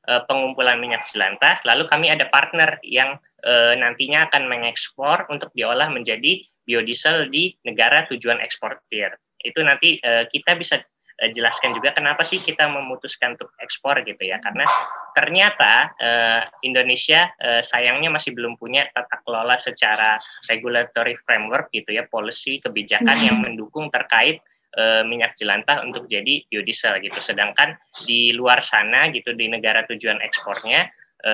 uh, 0.09 0.25
pengumpulan 0.25 0.81
minyak 0.81 1.05
jelantah. 1.13 1.61
Lalu 1.63 1.85
kami 1.85 2.09
ada 2.09 2.25
partner 2.33 2.81
yang 2.81 3.21
uh, 3.45 3.73
nantinya 3.77 4.25
akan 4.27 4.49
mengekspor 4.49 5.29
untuk 5.29 5.53
diolah 5.53 5.87
menjadi 5.93 6.48
biodiesel 6.69 7.33
di 7.33 7.57
negara 7.65 8.05
tujuan 8.05 8.37
eksportir. 8.45 9.17
Itu 9.41 9.65
nanti 9.65 9.97
uh, 10.05 10.29
kita 10.29 10.53
bisa 10.53 10.77
uh, 10.77 11.29
jelaskan 11.33 11.73
juga 11.73 11.97
kenapa 11.97 12.21
sih 12.21 12.37
kita 12.37 12.69
memutuskan 12.69 13.33
untuk 13.33 13.49
ekspor 13.57 14.05
gitu 14.05 14.21
ya. 14.21 14.37
Karena 14.37 14.69
ternyata 15.17 15.89
uh, 15.97 16.41
Indonesia 16.61 17.33
uh, 17.41 17.65
sayangnya 17.65 18.13
masih 18.13 18.37
belum 18.37 18.61
punya 18.61 18.85
tata 18.93 19.17
kelola 19.25 19.57
secara 19.57 20.21
regulatory 20.45 21.17
framework 21.25 21.73
gitu 21.73 21.97
ya, 21.97 22.05
policy 22.05 22.61
kebijakan 22.61 23.17
yang 23.17 23.41
mendukung 23.41 23.89
terkait 23.89 24.45
e, 24.75 25.03
minyak 25.05 25.33
jelantah 25.37 25.81
untuk 25.85 26.05
jadi 26.05 26.45
biodiesel 26.49 27.01
gitu. 27.01 27.19
Sedangkan 27.21 27.77
di 28.05 28.35
luar 28.35 28.61
sana 28.61 29.09
gitu 29.09 29.33
di 29.33 29.49
negara 29.49 29.85
tujuan 29.89 30.21
ekspornya 30.21 30.89
e, 31.23 31.33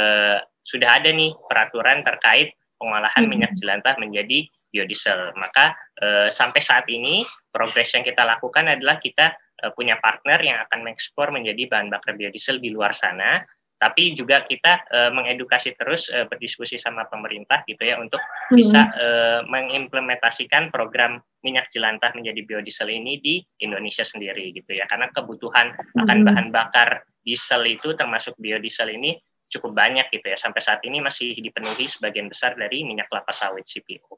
sudah 0.66 0.90
ada 1.02 1.10
nih 1.12 1.36
peraturan 1.46 2.02
terkait 2.02 2.56
pengolahan 2.80 3.24
hmm. 3.26 3.32
minyak 3.32 3.52
jelantah 3.56 3.96
menjadi 4.00 4.48
biodiesel. 4.76 5.32
Maka 5.40 5.72
e, 5.96 6.08
sampai 6.28 6.60
saat 6.60 6.84
ini 6.92 7.24
progres 7.48 7.96
yang 7.96 8.04
kita 8.04 8.28
lakukan 8.28 8.68
adalah 8.68 9.00
kita 9.00 9.32
e, 9.56 9.72
punya 9.72 9.96
partner 10.04 10.44
yang 10.44 10.60
akan 10.68 10.84
mengekspor 10.84 11.32
menjadi 11.32 11.72
bahan 11.72 11.88
bakar 11.88 12.20
biodiesel 12.20 12.60
di 12.60 12.76
luar 12.76 12.92
sana 12.92 13.40
tapi 13.76 14.16
juga 14.16 14.42
kita 14.48 14.88
uh, 14.88 15.12
mengedukasi 15.12 15.76
terus 15.76 16.08
uh, 16.08 16.24
berdiskusi 16.32 16.80
sama 16.80 17.06
pemerintah 17.12 17.62
gitu 17.68 17.84
ya 17.84 18.00
untuk 18.00 18.24
hmm. 18.24 18.56
bisa 18.56 18.82
uh, 18.96 19.40
mengimplementasikan 19.52 20.72
program 20.72 21.20
minyak 21.44 21.68
jelantah 21.70 22.16
menjadi 22.16 22.42
biodiesel 22.48 22.88
ini 22.88 23.20
di 23.20 23.36
Indonesia 23.60 24.08
sendiri 24.08 24.56
gitu 24.56 24.72
ya 24.74 24.88
karena 24.88 25.12
kebutuhan 25.12 25.76
hmm. 25.76 26.02
akan 26.08 26.18
bahan 26.24 26.48
bakar 26.56 27.04
diesel 27.22 27.68
itu 27.68 27.94
termasuk 28.00 28.40
biodiesel 28.40 28.96
ini 28.96 29.20
cukup 29.52 29.76
banyak 29.78 30.08
gitu 30.10 30.34
ya 30.34 30.38
sampai 30.40 30.62
saat 30.64 30.82
ini 30.88 31.04
masih 31.04 31.38
dipenuhi 31.38 31.86
sebagian 31.86 32.32
besar 32.32 32.58
dari 32.58 32.82
minyak 32.82 33.12
kelapa 33.12 33.30
sawit 33.30 33.68
CPO. 33.68 34.18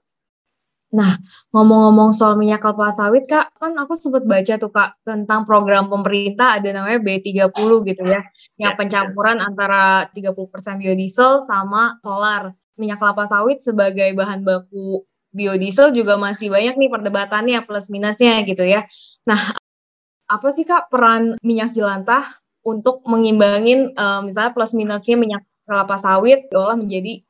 Nah, 0.87 1.19
ngomong-ngomong 1.51 2.15
soal 2.15 2.39
minyak 2.39 2.63
kelapa 2.63 2.87
sawit, 2.95 3.27
Kak, 3.27 3.51
kan 3.59 3.75
aku 3.75 3.91
sempat 3.99 4.23
baca 4.23 4.55
tuh, 4.55 4.71
Kak, 4.71 5.03
tentang 5.03 5.43
program 5.43 5.91
pemerintah 5.91 6.55
ada 6.55 6.71
namanya 6.71 7.03
B30 7.03 7.51
gitu 7.83 8.03
ya, 8.07 8.23
yang 8.55 8.71
ya, 8.71 8.79
pencampuran 8.79 9.43
antara 9.43 10.07
30% 10.15 10.79
biodiesel 10.79 11.43
sama 11.43 11.99
solar. 11.99 12.55
Minyak 12.79 13.03
kelapa 13.03 13.27
sawit 13.27 13.59
sebagai 13.59 14.15
bahan 14.15 14.47
baku 14.47 15.03
biodiesel 15.35 15.91
juga 15.91 16.15
masih 16.15 16.47
banyak 16.47 16.79
nih 16.79 16.89
perdebatannya 16.89 17.59
plus 17.67 17.91
minusnya 17.91 18.47
gitu 18.47 18.63
ya. 18.63 18.87
Nah, 19.27 19.59
apa 20.31 20.47
sih 20.55 20.63
Kak 20.63 20.87
peran 20.87 21.35
minyak 21.43 21.75
jelantah 21.75 22.23
untuk 22.63 23.03
mengimbangin 23.07 23.91
uh, 23.95 24.23
misalnya 24.23 24.51
plus 24.55 24.71
minusnya 24.71 25.15
minyak 25.19 25.43
kelapa 25.67 25.99
sawit 25.99 26.47
diolah 26.47 26.79
menjadi 26.79 27.27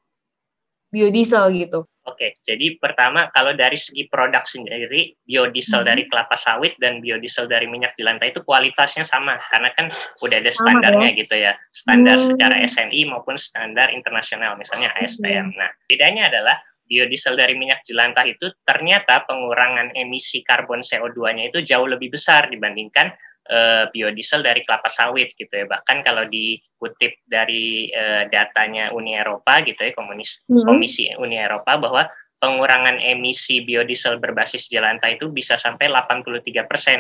biodiesel 0.94 1.50
gitu? 1.58 1.90
Oke, 2.08 2.40
jadi 2.40 2.80
pertama 2.80 3.28
kalau 3.36 3.52
dari 3.52 3.76
segi 3.76 4.08
produk 4.08 4.48
sendiri, 4.48 5.12
biodiesel 5.28 5.84
hmm. 5.84 5.90
dari 5.92 6.04
kelapa 6.08 6.40
sawit 6.40 6.80
dan 6.80 7.04
biodiesel 7.04 7.52
dari 7.52 7.68
minyak 7.68 8.00
jelantah 8.00 8.32
itu 8.32 8.40
kualitasnya 8.48 9.04
sama 9.04 9.36
karena 9.52 9.76
kan 9.76 9.92
udah 10.24 10.38
ada 10.40 10.48
standarnya 10.48 11.10
ya? 11.12 11.20
gitu 11.20 11.36
ya, 11.36 11.54
standar 11.76 12.16
hmm. 12.16 12.28
secara 12.32 12.56
SNI 12.64 13.02
maupun 13.12 13.36
standar 13.36 13.92
internasional 13.92 14.56
misalnya 14.56 14.96
ASTM. 14.96 15.52
Hmm. 15.52 15.60
Nah, 15.60 15.70
bedanya 15.92 16.32
adalah 16.32 16.56
biodiesel 16.88 17.36
dari 17.36 17.60
minyak 17.60 17.84
jelantah 17.84 18.24
itu 18.24 18.48
ternyata 18.64 19.28
pengurangan 19.28 19.92
emisi 19.92 20.42
karbon 20.48 20.80
CO2-nya 20.80 21.52
itu 21.52 21.60
jauh 21.60 21.86
lebih 21.92 22.16
besar 22.16 22.48
dibandingkan 22.48 23.12
uh, 23.50 23.84
biodiesel 23.92 24.44
dari 24.44 24.64
kelapa 24.64 24.88
sawit 24.92 25.34
gitu 25.36 25.52
ya. 25.52 25.66
Bahkan 25.66 26.04
kalau 26.04 26.28
dikutip 26.28 27.24
dari 27.28 27.90
uh, 27.92 28.28
datanya 28.28 28.92
Uni 28.94 29.16
Eropa 29.16 29.64
gitu 29.64 29.80
ya, 29.80 29.92
Komunis, 29.96 30.44
hmm. 30.48 30.68
Komisi 30.68 31.12
Uni 31.18 31.40
Eropa 31.40 31.80
bahwa 31.80 32.08
pengurangan 32.38 33.02
emisi 33.02 33.66
biodiesel 33.66 34.22
berbasis 34.22 34.70
jelantah 34.70 35.10
itu 35.10 35.34
bisa 35.34 35.58
sampai 35.58 35.90
83% 35.90 36.54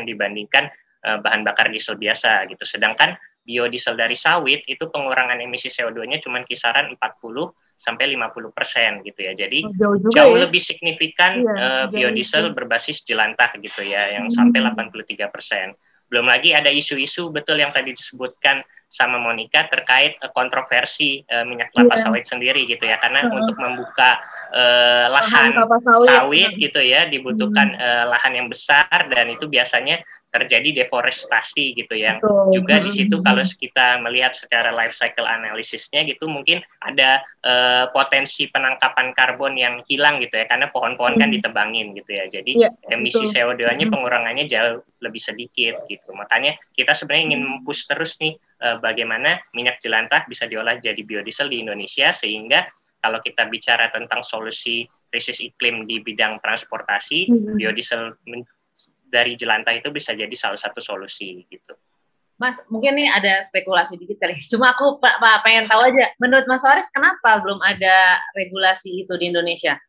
dibandingkan 0.09 0.65
uh, 1.05 1.21
bahan 1.21 1.45
bakar 1.45 1.69
diesel 1.69 1.99
biasa 1.99 2.49
gitu. 2.49 2.63
Sedangkan 2.65 3.13
biodiesel 3.47 3.95
dari 3.95 4.17
sawit 4.17 4.67
itu 4.67 4.91
pengurangan 4.91 5.39
emisi 5.39 5.71
CO2-nya 5.71 6.19
cuma 6.19 6.43
kisaran 6.43 6.91
40 6.99 6.99
sampai 7.77 8.17
50 8.17 8.51
persen 8.57 8.91
gitu 9.05 9.23
ya. 9.23 9.31
Jadi 9.37 9.63
oh, 9.63 9.95
jauh, 9.95 10.11
jauh 10.11 10.35
ya? 10.35 10.49
lebih 10.49 10.59
signifikan 10.59 11.45
iya, 11.45 11.53
uh, 11.55 11.85
biodiesel 11.87 12.51
berbasis 12.51 13.05
jelantah 13.05 13.53
gitu 13.61 13.85
ya, 13.85 14.17
yang 14.17 14.27
hmm. 14.27 14.35
sampai 14.35 14.59
83 14.65 15.29
persen. 15.31 15.77
Belum 16.07 16.27
lagi 16.27 16.55
ada 16.55 16.71
isu-isu 16.71 17.29
betul 17.29 17.59
yang 17.59 17.75
tadi 17.75 17.91
disebutkan 17.91 18.63
sama 18.87 19.19
Monica 19.19 19.67
terkait 19.67 20.15
uh, 20.23 20.31
kontroversi 20.31 21.19
uh, 21.27 21.43
minyak 21.43 21.75
kelapa 21.75 21.99
yeah. 21.99 22.03
sawit 22.07 22.23
sendiri 22.23 22.63
gitu 22.63 22.87
ya 22.87 22.95
karena 23.03 23.27
uh 23.27 23.27
-huh. 23.27 23.39
untuk 23.43 23.57
membuka 23.59 24.15
uh, 24.55 25.11
lahan, 25.11 25.51
sawit, 25.83 26.07
sawit 26.07 26.51
gitu 26.55 26.79
ya 26.79 27.03
dibutuhkan 27.11 27.75
hmm. 27.75 27.83
uh, 27.83 28.05
lahan 28.15 28.33
yang 28.39 28.47
besar 28.47 29.11
dan 29.11 29.27
itu 29.27 29.51
biasanya 29.51 29.99
terjadi 30.37 30.85
deforestasi 30.85 31.73
gitu 31.73 31.97
yang 31.97 32.21
Betul. 32.21 32.61
juga 32.61 32.75
di 32.85 32.91
situ 32.93 33.17
kalau 33.25 33.41
kita 33.41 33.97
melihat 34.05 34.37
secara 34.37 34.69
life 34.69 34.93
cycle 34.93 35.25
analisisnya 35.25 36.05
gitu 36.05 36.29
mungkin 36.29 36.61
ada 36.85 37.25
uh, 37.41 37.89
potensi 37.89 38.45
penangkapan 38.53 39.17
karbon 39.17 39.57
yang 39.57 39.81
hilang 39.89 40.21
gitu 40.21 40.37
ya 40.37 40.45
karena 40.45 40.69
pohon-pohon 40.69 41.17
kan 41.17 41.33
ditebangin 41.33 41.97
gitu 41.97 42.11
ya. 42.13 42.29
Jadi 42.29 42.61
ya, 42.61 42.69
emisi 42.93 43.25
CO2-nya 43.25 43.89
pengurangannya 43.89 44.45
jauh 44.45 44.85
lebih 45.01 45.21
sedikit 45.21 45.81
gitu. 45.89 46.13
Makanya 46.13 46.53
kita 46.77 46.93
sebenarnya 46.93 47.33
ingin 47.33 47.41
push 47.65 47.89
terus 47.89 48.21
nih 48.21 48.37
uh, 48.61 48.77
bagaimana 48.77 49.41
minyak 49.57 49.81
jelantah 49.81 50.21
bisa 50.29 50.45
diolah 50.45 50.77
jadi 50.77 51.01
biodiesel 51.01 51.49
di 51.49 51.65
Indonesia 51.65 52.13
sehingga 52.13 52.69
kalau 53.01 53.21
kita 53.21 53.49
bicara 53.49 53.89
tentang 53.93 54.21
solusi 54.21 54.85
krisis 55.07 55.39
iklim 55.39 55.87
di 55.87 56.03
bidang 56.03 56.43
transportasi, 56.43 57.31
hmm. 57.31 57.55
biodiesel 57.55 58.19
dari 59.07 59.39
jelantah 59.39 59.73
itu 59.75 59.89
bisa 59.89 60.13
jadi 60.13 60.31
salah 60.35 60.59
satu 60.59 60.83
solusi 60.83 61.47
gitu. 61.47 61.73
Mas, 62.37 62.61
mungkin 62.69 62.93
nih 62.93 63.09
ada 63.09 63.41
spekulasi 63.41 63.97
dikit 63.97 64.21
kali. 64.21 64.37
Cuma 64.51 64.77
aku 64.77 65.01
pak 65.01 65.17
pa, 65.17 65.41
pengen 65.41 65.65
tahu 65.65 65.81
aja, 65.81 66.13
menurut 66.21 66.45
Mas 66.45 66.61
Waris 66.61 66.93
kenapa 66.93 67.41
belum 67.41 67.57
ada 67.65 68.21
regulasi 68.37 69.03
itu 69.05 69.13
di 69.17 69.33
Indonesia? 69.33 69.81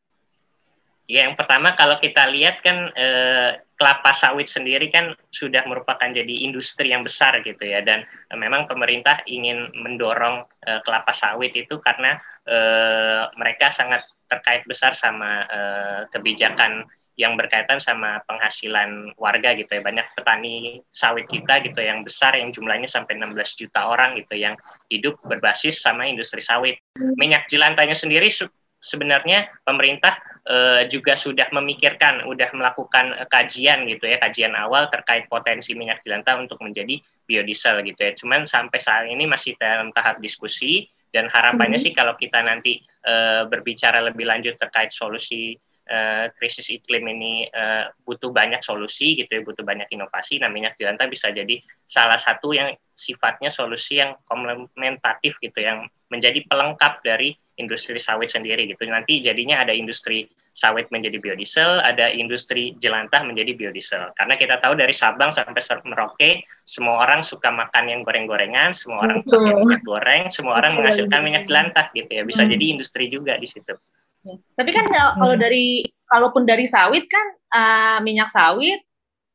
Ya, 1.08 1.24
yang 1.24 1.32
pertama 1.32 1.72
kalau 1.72 1.96
kita 1.96 2.28
lihat 2.28 2.60
kan 2.60 2.92
eh, 2.92 3.64
kelapa 3.80 4.12
sawit 4.12 4.44
sendiri 4.44 4.92
kan 4.92 5.16
sudah 5.32 5.64
merupakan 5.64 6.04
jadi 6.04 6.44
industri 6.44 6.92
yang 6.92 7.00
besar 7.00 7.40
gitu 7.40 7.64
ya, 7.64 7.80
dan 7.80 8.04
eh, 8.04 8.36
memang 8.36 8.68
pemerintah 8.68 9.24
ingin 9.24 9.72
mendorong 9.72 10.44
eh, 10.68 10.80
kelapa 10.84 11.12
sawit 11.16 11.56
itu 11.56 11.80
karena 11.80 12.20
eh, 12.44 13.24
mereka 13.40 13.72
sangat 13.72 14.04
terkait 14.28 14.68
besar 14.68 14.92
sama 14.92 15.48
eh, 15.48 16.00
kebijakan 16.12 16.84
yang 17.18 17.34
berkaitan 17.34 17.82
sama 17.82 18.22
penghasilan 18.30 19.12
warga 19.18 19.52
gitu 19.58 19.68
ya. 19.68 19.82
Banyak 19.82 20.14
petani 20.14 20.78
sawit 20.94 21.26
kita 21.26 21.58
gitu 21.66 21.82
yang 21.82 22.06
besar 22.06 22.38
yang 22.38 22.54
jumlahnya 22.54 22.86
sampai 22.86 23.18
16 23.18 23.58
juta 23.58 23.90
orang 23.90 24.14
gitu 24.22 24.38
yang 24.38 24.54
hidup 24.86 25.18
berbasis 25.26 25.82
sama 25.82 26.06
industri 26.06 26.38
sawit. 26.38 26.78
Minyak 27.18 27.50
jelantahnya 27.50 27.98
sendiri 27.98 28.30
sebenarnya 28.78 29.50
pemerintah 29.66 30.14
eh, 30.46 30.86
juga 30.86 31.18
sudah 31.18 31.50
memikirkan 31.50 32.22
udah 32.22 32.54
melakukan 32.54 33.26
kajian 33.26 33.90
gitu 33.90 34.06
ya 34.06 34.22
kajian 34.22 34.54
awal 34.54 34.86
terkait 34.86 35.26
potensi 35.26 35.74
minyak 35.74 35.98
jelantah 36.06 36.38
untuk 36.38 36.62
menjadi 36.62 37.02
biodiesel 37.26 37.82
gitu 37.82 37.98
ya. 37.98 38.14
Cuman 38.14 38.46
sampai 38.46 38.78
saat 38.78 39.10
ini 39.10 39.26
masih 39.26 39.58
dalam 39.58 39.90
tahap 39.90 40.22
diskusi 40.22 40.86
dan 41.10 41.26
harapannya 41.26 41.82
hmm. 41.82 41.86
sih 41.90 41.92
kalau 41.98 42.14
kita 42.14 42.46
nanti 42.46 42.78
eh, 43.02 43.42
berbicara 43.50 44.06
lebih 44.06 44.22
lanjut 44.22 44.54
terkait 44.54 44.94
solusi 44.94 45.58
uh, 45.88 46.30
krisis 46.36 46.68
iklim 46.70 47.08
ini 47.08 47.48
uh, 47.50 47.90
butuh 48.04 48.30
banyak 48.30 48.60
solusi 48.62 49.18
gitu 49.18 49.28
ya, 49.28 49.42
butuh 49.42 49.64
banyak 49.64 49.88
inovasi. 49.90 50.38
Nah, 50.38 50.52
minyak 50.52 50.76
jelantah 50.76 51.08
bisa 51.08 51.32
jadi 51.32 51.58
salah 51.88 52.20
satu 52.20 52.54
yang 52.54 52.72
sifatnya 52.94 53.48
solusi 53.48 53.98
yang 53.98 54.14
komplementatif 54.28 55.40
gitu, 55.40 55.58
yang 55.58 55.88
menjadi 56.08 56.44
pelengkap 56.46 57.04
dari 57.04 57.36
industri 57.58 57.98
sawit 57.98 58.30
sendiri 58.30 58.70
gitu. 58.70 58.86
Nanti 58.86 59.18
jadinya 59.18 59.60
ada 59.60 59.74
industri 59.74 60.30
sawit 60.58 60.90
menjadi 60.90 61.22
biodiesel, 61.22 61.78
ada 61.86 62.10
industri 62.10 62.74
jelantah 62.82 63.22
menjadi 63.22 63.54
biodiesel. 63.54 64.10
Karena 64.18 64.34
kita 64.34 64.58
tahu 64.58 64.74
dari 64.74 64.90
Sabang 64.90 65.30
sampai 65.30 65.62
Merauke, 65.86 66.42
semua 66.66 67.06
orang 67.06 67.22
suka 67.22 67.54
makan 67.54 67.86
yang 67.86 68.00
goreng-gorengan, 68.02 68.74
semua 68.74 69.06
orang 69.06 69.22
pakai 69.22 69.54
minyak 69.54 69.82
goreng, 69.86 70.22
semua 70.34 70.58
orang 70.58 70.74
menghasilkan 70.74 71.20
minyak 71.22 71.46
jelantah 71.46 71.86
gitu 71.94 72.10
ya. 72.10 72.26
Bisa 72.26 72.42
hmm. 72.42 72.50
jadi 72.58 72.64
industri 72.74 73.06
juga 73.06 73.38
di 73.38 73.46
situ. 73.46 73.78
Tapi 74.26 74.70
kan 74.74 74.84
kalau 74.90 75.34
hmm. 75.36 75.42
dari 75.42 75.86
kalaupun 76.08 76.42
dari 76.48 76.64
sawit 76.64 77.04
kan 77.06 77.26
uh, 77.52 77.98
minyak 78.00 78.32
sawit 78.32 78.80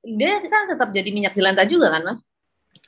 dia 0.03 0.43
kan 0.43 0.67
tetap 0.67 0.91
jadi 0.91 1.09
minyak 1.15 1.31
jelantah 1.31 1.63
juga 1.63 1.95
kan, 1.95 2.03
Mas? 2.03 2.19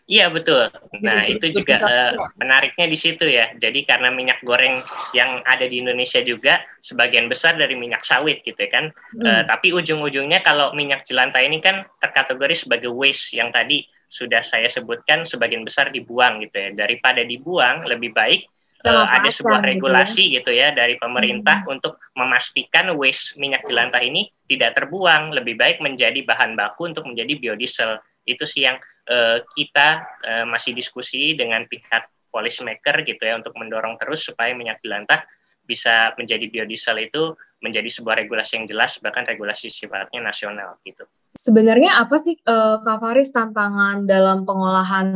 Iya 0.05 0.29
betul. 0.29 0.69
Nah 1.01 1.25
itu 1.25 1.49
juga 1.49 1.81
uh, 1.81 2.13
menariknya 2.37 2.85
di 2.85 2.97
situ 2.97 3.25
ya. 3.25 3.49
Jadi 3.57 3.89
karena 3.89 4.13
minyak 4.13 4.37
goreng 4.45 4.85
yang 5.17 5.41
ada 5.49 5.65
di 5.65 5.81
Indonesia 5.81 6.21
juga 6.21 6.61
sebagian 6.77 7.25
besar 7.25 7.57
dari 7.57 7.73
minyak 7.73 8.05
sawit 8.05 8.45
gitu 8.45 8.59
ya 8.59 8.69
kan. 8.69 8.85
Hmm. 9.17 9.25
Uh, 9.25 9.43
tapi 9.49 9.73
ujung-ujungnya 9.73 10.45
kalau 10.45 10.77
minyak 10.77 11.09
jelantah 11.09 11.41
ini 11.41 11.57
kan 11.57 11.89
terkategori 12.05 12.53
sebagai 12.53 12.93
waste 12.93 13.33
yang 13.33 13.49
tadi 13.49 13.81
sudah 14.05 14.45
saya 14.45 14.69
sebutkan 14.69 15.25
sebagian 15.25 15.65
besar 15.65 15.89
dibuang 15.89 16.37
gitu 16.45 16.53
ya. 16.53 16.69
Daripada 16.85 17.25
dibuang 17.25 17.89
lebih 17.89 18.13
baik 18.13 18.45
uh, 18.85 19.07
ada 19.09 19.29
sebuah 19.29 19.61
gitu 19.61 19.65
ya. 19.65 19.71
regulasi 19.73 20.23
gitu 20.37 20.51
ya, 20.53 20.67
dari 20.75 20.95
pemerintah 21.01 21.65
hmm. 21.65 21.73
untuk 21.73 21.97
memastikan 22.13 22.93
waste 22.93 23.39
minyak 23.41 23.65
jelantah 23.65 24.01
ini 24.01 24.29
tidak 24.45 24.77
terbuang, 24.77 25.33
lebih 25.33 25.57
baik 25.57 25.81
menjadi 25.81 26.21
bahan 26.21 26.53
baku 26.53 26.93
untuk 26.93 27.09
menjadi 27.09 27.33
biodiesel. 27.41 27.97
Itu 28.25 28.45
sih 28.45 28.65
yang 28.65 28.77
uh, 29.09 29.41
kita 29.57 29.87
uh, 30.25 30.45
masih 30.49 30.73
diskusi 30.73 31.33
dengan 31.33 31.65
pihak 31.65 32.09
maker 32.35 33.07
gitu 33.07 33.23
ya 33.23 33.39
untuk 33.39 33.55
mendorong 33.55 33.95
terus 33.95 34.27
supaya 34.27 34.51
minyak 34.51 34.83
jelantah 34.83 35.23
bisa 35.63 36.11
menjadi 36.19 36.45
biodiesel 36.51 36.99
itu 36.99 37.31
menjadi 37.63 37.89
sebuah 37.89 38.21
regulasi 38.21 38.61
yang 38.61 38.67
jelas 38.69 38.99
bahkan 39.01 39.25
regulasi 39.25 39.71
sifatnya 39.71 40.21
nasional 40.21 40.77
gitu. 40.83 41.07
Sebenarnya 41.39 41.99
apa 41.99 42.15
sih 42.21 42.37
uh, 42.45 42.83
Kak 42.85 42.99
Faris 43.01 43.33
tantangan 43.33 44.05
dalam 44.05 44.43
pengolahan 44.43 45.07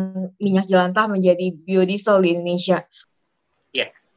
minyak 0.41 0.65
jelantah 0.67 1.05
menjadi 1.11 1.53
biodiesel 1.53 2.23
di 2.23 2.39
Indonesia? 2.39 2.87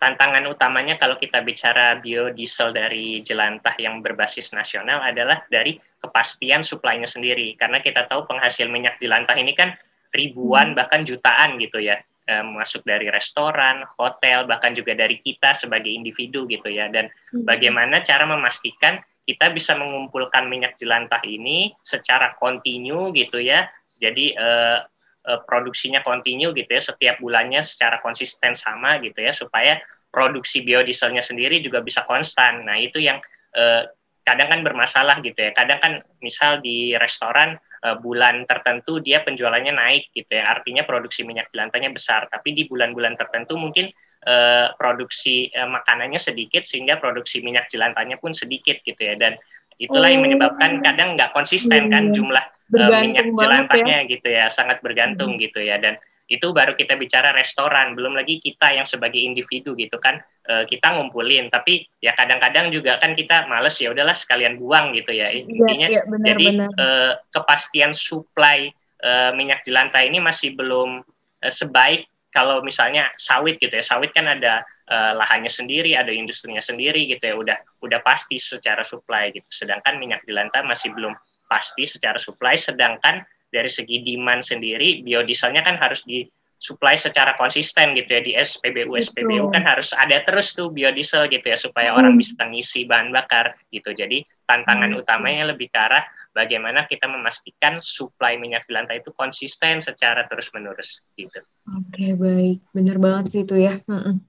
Tantangan 0.03 0.43
utamanya 0.51 0.99
kalau 0.99 1.15
kita 1.15 1.47
bicara 1.47 2.03
biodiesel 2.03 2.75
dari 2.75 3.23
jelantah 3.23 3.79
yang 3.79 4.03
berbasis 4.03 4.51
nasional 4.51 4.99
adalah 4.99 5.47
dari 5.47 5.79
kepastian 6.03 6.67
suplainya 6.67 7.07
sendiri. 7.07 7.55
Karena 7.55 7.79
kita 7.79 8.11
tahu 8.11 8.27
penghasil 8.27 8.67
minyak 8.67 8.99
jelantah 8.99 9.39
ini 9.39 9.55
kan 9.55 9.79
ribuan 10.11 10.75
hmm. 10.75 10.79
bahkan 10.83 11.07
jutaan 11.07 11.55
gitu 11.63 11.79
ya. 11.79 12.03
Masuk 12.27 12.83
dari 12.83 13.11
restoran, 13.15 13.87
hotel, 13.99 14.47
bahkan 14.51 14.75
juga 14.75 14.99
dari 14.99 15.23
kita 15.23 15.55
sebagai 15.55 15.91
individu 15.91 16.51
gitu 16.51 16.67
ya. 16.67 16.91
Dan 16.91 17.07
hmm. 17.31 17.47
bagaimana 17.47 18.03
cara 18.03 18.27
memastikan 18.27 18.99
kita 19.23 19.55
bisa 19.55 19.79
mengumpulkan 19.79 20.51
minyak 20.51 20.75
jelantah 20.83 21.23
ini 21.23 21.71
secara 21.87 22.35
kontinu 22.35 23.15
gitu 23.15 23.39
ya. 23.39 23.71
Jadi 24.03 24.35
e, 24.35 24.47
uh, 24.51 24.83
produksinya 25.23 26.03
kontinu 26.03 26.51
gitu 26.51 26.67
ya 26.67 26.83
setiap 26.83 27.23
bulannya 27.23 27.63
secara 27.63 28.03
konsisten 28.03 28.59
sama 28.59 28.99
gitu 28.99 29.23
ya 29.23 29.31
supaya 29.31 29.79
produksi 30.13 30.61
biodieselnya 30.61 31.25
sendiri 31.25 31.65
juga 31.65 31.81
bisa 31.81 32.05
konstan. 32.05 32.69
Nah 32.69 32.77
itu 32.77 33.01
yang 33.01 33.17
uh, 33.57 33.89
kadang 34.23 34.53
kan 34.53 34.61
bermasalah 34.61 35.25
gitu 35.25 35.41
ya. 35.41 35.51
Kadang 35.57 35.81
kan 35.81 35.93
misal 36.21 36.61
di 36.61 36.93
restoran 36.95 37.57
uh, 37.83 37.97
bulan 37.99 38.45
tertentu 38.45 39.01
dia 39.01 39.25
penjualannya 39.25 39.73
naik 39.73 40.13
gitu 40.13 40.37
ya. 40.37 40.53
Artinya 40.53 40.85
produksi 40.85 41.25
minyak 41.25 41.49
jelantahnya 41.51 41.91
besar. 41.91 42.29
Tapi 42.29 42.53
di 42.53 42.69
bulan-bulan 42.69 43.17
tertentu 43.17 43.57
mungkin 43.57 43.89
uh, 44.29 44.77
produksi 44.77 45.49
uh, 45.57 45.67
makanannya 45.67 46.21
sedikit 46.21 46.69
sehingga 46.69 47.01
produksi 47.01 47.41
minyak 47.41 47.73
jelantahnya 47.73 48.21
pun 48.21 48.37
sedikit 48.37 48.85
gitu 48.85 49.01
ya. 49.01 49.17
Dan 49.17 49.41
itulah 49.81 50.13
yang 50.13 50.23
menyebabkan 50.23 50.85
kadang 50.85 51.17
nggak 51.17 51.33
konsisten 51.33 51.89
kan 51.89 52.13
jumlah 52.13 52.45
uh, 52.75 52.91
minyak 53.05 53.27
ya. 53.29 53.35
jelantahnya 53.37 53.99
ya. 54.05 54.11
gitu 54.11 54.29
ya 54.29 54.45
sangat 54.49 54.81
bergantung 54.81 55.37
hmm. 55.37 55.43
gitu 55.45 55.61
ya 55.61 55.77
dan 55.79 56.01
itu 56.33 56.49
baru 56.49 56.73
kita 56.73 56.97
bicara 56.97 57.37
restoran 57.37 57.93
belum 57.93 58.17
lagi 58.17 58.41
kita 58.41 58.73
yang 58.73 58.89
sebagai 58.89 59.21
individu 59.21 59.77
gitu 59.77 60.01
kan 60.01 60.17
uh, 60.49 60.65
kita 60.65 60.97
ngumpulin 60.97 61.53
tapi 61.53 61.85
ya 62.01 62.17
kadang-kadang 62.17 62.73
juga 62.73 62.97
kan 62.97 63.13
kita 63.13 63.45
males 63.53 63.77
ya 63.77 63.93
udahlah 63.93 64.17
sekalian 64.17 64.57
buang 64.57 64.97
gitu 64.97 65.13
ya 65.13 65.29
iya, 65.29 65.45
intinya 65.45 65.89
ya, 65.93 66.01
ya, 66.01 66.03
benar, 66.09 66.27
jadi 66.33 66.47
benar. 66.57 66.69
Uh, 66.81 67.13
kepastian 67.37 67.93
supply 67.93 68.73
uh, 69.05 69.37
minyak 69.37 69.61
jelantah 69.67 70.01
ini 70.01 70.25
masih 70.25 70.57
belum 70.57 71.05
uh, 71.45 71.53
sebaik 71.53 72.09
kalau 72.33 72.65
misalnya 72.65 73.13
sawit 73.21 73.61
gitu 73.61 73.77
ya 73.77 73.85
sawit 73.85 74.17
kan 74.17 74.25
ada 74.25 74.65
uh, 74.89 75.13
lahannya 75.21 75.53
sendiri 75.53 75.93
ada 75.93 76.09
industrinya 76.09 76.65
sendiri 76.65 77.13
gitu 77.13 77.21
ya 77.29 77.35
udah 77.37 77.59
udah 77.85 78.01
pasti 78.01 78.41
secara 78.41 78.81
supply 78.81 79.37
gitu 79.37 79.47
sedangkan 79.53 80.01
minyak 80.01 80.25
jelantah 80.25 80.65
masih 80.65 80.97
belum 80.97 81.13
pasti 81.53 81.85
secara 81.85 82.17
supply 82.17 82.57
sedangkan 82.57 83.21
dari 83.53 83.69
segi 83.69 84.01
demand 84.01 84.41
sendiri 84.41 85.05
biodieselnya 85.05 85.61
kan 85.61 85.77
harus 85.77 86.01
di 86.09 86.25
supply 86.63 86.95
secara 86.95 87.35
konsisten 87.35 87.91
gitu 87.99 88.07
ya 88.07 88.23
di 88.23 88.33
SPBU 88.39 88.95
SPBU 88.95 89.51
kan 89.51 89.67
harus 89.67 89.91
ada 89.99 90.23
terus 90.23 90.55
tuh 90.55 90.71
biodiesel 90.71 91.27
gitu 91.27 91.43
ya 91.43 91.59
supaya 91.59 91.91
hmm. 91.91 91.99
orang 91.99 92.15
bisa 92.15 92.39
ngisi 92.39 92.87
bahan 92.87 93.11
bakar 93.11 93.59
gitu. 93.75 93.91
Jadi 93.91 94.23
tantangan 94.47 94.95
hmm. 94.95 95.03
utamanya 95.03 95.51
lebih 95.51 95.67
ke 95.75 95.79
arah 95.83 96.07
bagaimana 96.31 96.87
kita 96.87 97.11
memastikan 97.11 97.83
supply 97.83 98.39
minyak 98.39 98.63
di 98.71 98.79
lantai 98.79 99.03
itu 99.03 99.11
konsisten 99.19 99.83
secara 99.83 100.23
terus 100.31 100.55
menerus 100.55 101.03
gitu. 101.19 101.43
Oke 101.67 101.99
okay, 101.99 102.11
baik, 102.15 102.59
benar 102.71 102.97
banget 103.03 103.25
sih 103.35 103.43
itu 103.43 103.59
ya. 103.59 103.83
Hmm. 103.91 104.23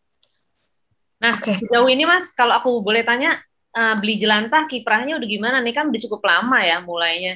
Nah 1.22 1.38
okay. 1.38 1.62
sejauh 1.62 1.88
ini 1.88 2.10
mas, 2.10 2.34
kalau 2.34 2.58
aku 2.58 2.82
boleh 2.82 3.06
tanya 3.06 3.38
uh, 3.74 3.96
beli 4.00 4.22
jelantah 4.22 4.70
kiprahnya 4.70 5.18
udah 5.18 5.30
gimana 5.30 5.58
nih 5.60 5.74
kan 5.74 5.90
udah 5.90 6.02
cukup 6.06 6.22
lama 6.24 6.60
ya 6.62 6.80
mulainya. 6.80 7.36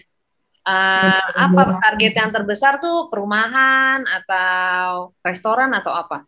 Uh, 0.68 1.24
apa 1.48 1.80
target 1.80 2.12
yang 2.12 2.28
terbesar 2.28 2.84
tuh 2.84 3.08
perumahan 3.08 4.04
atau 4.04 5.16
restoran 5.24 5.72
atau 5.72 5.96
apa? 5.96 6.28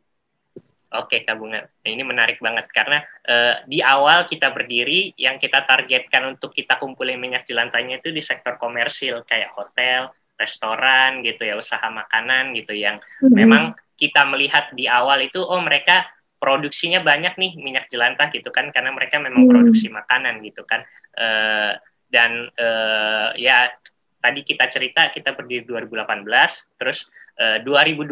Oke, 0.89 1.21
Kak 1.21 1.37
Bunga. 1.37 1.61
Ini 1.85 2.01
menarik 2.01 2.41
banget 2.41 2.65
karena 2.73 3.03
uh, 3.29 3.61
di 3.69 3.77
awal 3.83 4.25
kita 4.25 4.49
berdiri 4.49 5.13
yang 5.21 5.37
kita 5.37 5.67
targetkan 5.67 6.33
untuk 6.33 6.49
kita 6.49 6.81
kumpulin 6.81 7.21
minyak 7.21 7.45
di 7.45 7.53
lantainya 7.53 8.01
itu 8.01 8.09
di 8.09 8.23
sektor 8.23 8.57
komersil 8.57 9.21
kayak 9.21 9.53
hotel, 9.53 10.09
restoran 10.39 11.21
gitu 11.21 11.45
ya, 11.45 11.59
usaha 11.59 11.85
makanan 11.93 12.57
gitu 12.57 12.73
yang 12.73 12.97
mm-hmm. 12.97 13.35
memang 13.37 13.63
kita 13.99 14.25
melihat 14.25 14.71
di 14.73 14.89
awal 14.89 15.21
itu 15.21 15.43
oh 15.43 15.61
mereka 15.61 16.09
produksinya 16.39 17.03
banyak 17.03 17.35
nih 17.35 17.51
minyak 17.59 17.85
jelantah 17.91 18.31
gitu 18.31 18.49
kan 18.49 18.71
karena 18.71 18.95
mereka 18.95 19.19
memang 19.19 19.45
mm-hmm. 19.45 19.53
produksi 19.53 19.87
makanan 19.91 20.41
gitu 20.41 20.63
kan. 20.65 20.81
Uh, 21.19 21.75
dan 22.09 22.49
uh, 22.57 23.35
ya 23.37 23.69
tadi 24.19 24.41
kita 24.43 24.65
cerita 24.67 25.11
kita 25.13 25.35
berdiri 25.35 25.67
2018, 25.67 26.25
terus 26.79 27.07
uh, 27.39 27.59
2020 27.63 28.09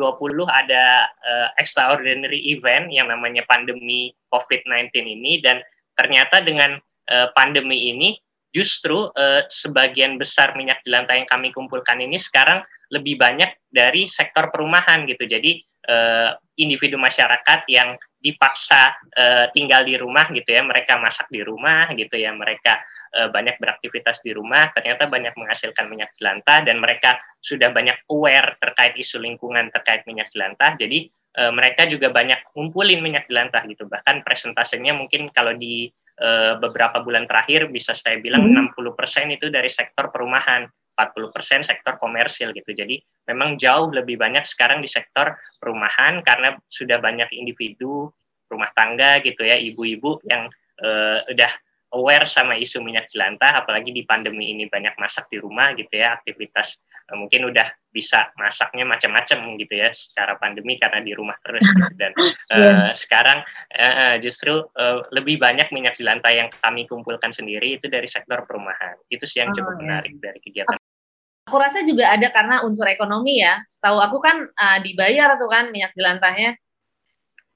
ada 0.48 1.08
uh, 1.08 1.50
extraordinary 1.58 2.40
event 2.52 2.92
yang 2.94 3.10
namanya 3.10 3.44
pandemi 3.48 4.14
COVID-19 4.32 4.92
ini 4.94 5.40
dan 5.42 5.64
ternyata 5.98 6.44
dengan 6.44 6.78
uh, 7.10 7.28
pandemi 7.34 7.92
ini 7.92 8.16
justru 8.56 9.12
uh, 9.12 9.44
sebagian 9.52 10.16
besar 10.16 10.56
minyak 10.56 10.80
jelantah 10.88 11.16
yang 11.18 11.28
kami 11.28 11.52
kumpulkan 11.52 12.00
ini 12.00 12.16
sekarang 12.16 12.64
lebih 12.92 13.20
banyak 13.20 13.68
dari 13.68 14.08
sektor 14.08 14.48
perumahan 14.50 15.04
gitu. 15.06 15.28
Jadi 15.28 15.60
uh, 15.88 16.32
individu 16.60 17.00
masyarakat 17.00 17.68
yang 17.72 17.96
dipaksa 18.18 18.98
uh, 19.16 19.46
tinggal 19.54 19.86
di 19.88 19.96
rumah 19.96 20.28
gitu 20.34 20.50
ya, 20.52 20.62
mereka 20.64 21.00
masak 21.00 21.30
di 21.32 21.42
rumah 21.44 21.88
gitu 21.96 22.18
ya, 22.18 22.34
mereka 22.34 22.82
uh, 23.16 23.30
banyak 23.32 23.60
beraktivitas 23.62 24.20
di 24.24 24.36
rumah, 24.36 24.72
ternyata 24.76 25.08
banyak 25.08 25.34
menghasilkan 25.38 25.88
minyak 25.88 26.12
jelantah 26.18 26.66
dan 26.66 26.82
mereka 26.82 27.20
sudah 27.40 27.72
banyak 27.72 27.96
aware 28.12 28.60
terkait 28.60 28.98
isu 29.00 29.22
lingkungan 29.22 29.72
terkait 29.72 30.04
minyak 30.10 30.28
jelantah. 30.32 30.76
Jadi 30.76 31.10
mereka 31.38 31.86
juga 31.86 32.10
banyak 32.10 32.50
ngumpulin 32.58 32.98
minyak 32.98 33.30
jelantah 33.30 33.62
gitu. 33.70 33.86
Bahkan 33.86 34.26
presentasenya 34.26 34.98
mungkin 34.98 35.30
kalau 35.30 35.54
di 35.54 35.86
beberapa 36.58 37.06
bulan 37.06 37.30
terakhir 37.30 37.70
bisa 37.70 37.94
saya 37.94 38.18
bilang 38.18 38.50
hmm. 38.58 38.74
60% 38.74 39.38
itu 39.38 39.54
dari 39.54 39.70
sektor 39.70 40.10
perumahan. 40.10 40.66
40% 40.98 41.62
sektor 41.62 42.02
komersil 42.02 42.50
gitu. 42.58 42.74
Jadi 42.74 42.98
memang 43.30 43.56
jauh 43.62 43.94
lebih 43.94 44.18
banyak 44.18 44.42
sekarang 44.44 44.82
di 44.82 44.90
sektor 44.90 45.38
perumahan 45.62 46.26
karena 46.26 46.58
sudah 46.66 46.98
banyak 46.98 47.30
individu 47.38 48.10
rumah 48.50 48.74
tangga 48.74 49.22
gitu 49.22 49.46
ya, 49.46 49.60
ibu-ibu 49.60 50.24
yang 50.26 50.50
uh, 50.82 51.20
udah 51.30 51.52
aware 51.96 52.28
sama 52.28 52.60
isu 52.60 52.84
minyak 52.84 53.08
jelantah, 53.08 53.64
apalagi 53.64 53.96
di 53.96 54.04
pandemi 54.04 54.52
ini 54.52 54.68
banyak 54.68 54.96
masak 55.00 55.32
di 55.32 55.40
rumah 55.40 55.72
gitu 55.76 55.92
ya, 55.96 56.20
aktivitas 56.20 56.80
uh, 57.12 57.16
mungkin 57.16 57.48
udah 57.48 57.68
bisa 57.92 58.30
masaknya 58.36 58.84
macam-macam 58.84 59.58
gitu 59.58 59.74
ya 59.74 59.90
secara 59.90 60.36
pandemi 60.38 60.76
karena 60.78 61.00
di 61.02 61.16
rumah 61.16 61.34
terus 61.42 61.64
gitu. 61.64 61.94
dan 62.02 62.12
uh, 62.18 62.28
yeah. 62.54 62.88
sekarang 62.92 63.40
uh, 63.74 64.16
justru 64.20 64.64
uh, 64.76 65.08
lebih 65.16 65.40
banyak 65.40 65.72
minyak 65.72 65.96
jelantah 65.96 66.32
yang 66.32 66.48
kami 66.60 66.86
kumpulkan 66.86 67.32
sendiri 67.32 67.80
itu 67.80 67.88
dari 67.88 68.06
sektor 68.06 68.44
perumahan. 68.44 69.00
Itu 69.08 69.24
sih 69.24 69.42
yang 69.44 69.56
cukup 69.56 69.76
oh, 69.76 69.80
menarik 69.80 70.14
yeah. 70.20 70.24
dari 70.32 70.40
kegiatan. 70.44 70.78
Aku 71.48 71.56
rasa 71.56 71.82
juga 71.88 72.12
ada 72.12 72.28
karena 72.30 72.68
unsur 72.68 72.86
ekonomi 72.92 73.40
ya. 73.40 73.64
Setahu 73.72 74.04
aku 74.04 74.20
kan 74.20 74.44
uh, 74.44 74.78
dibayar 74.84 75.40
tuh 75.40 75.48
kan 75.48 75.72
minyak 75.72 75.96
jelantahnya 75.96 76.60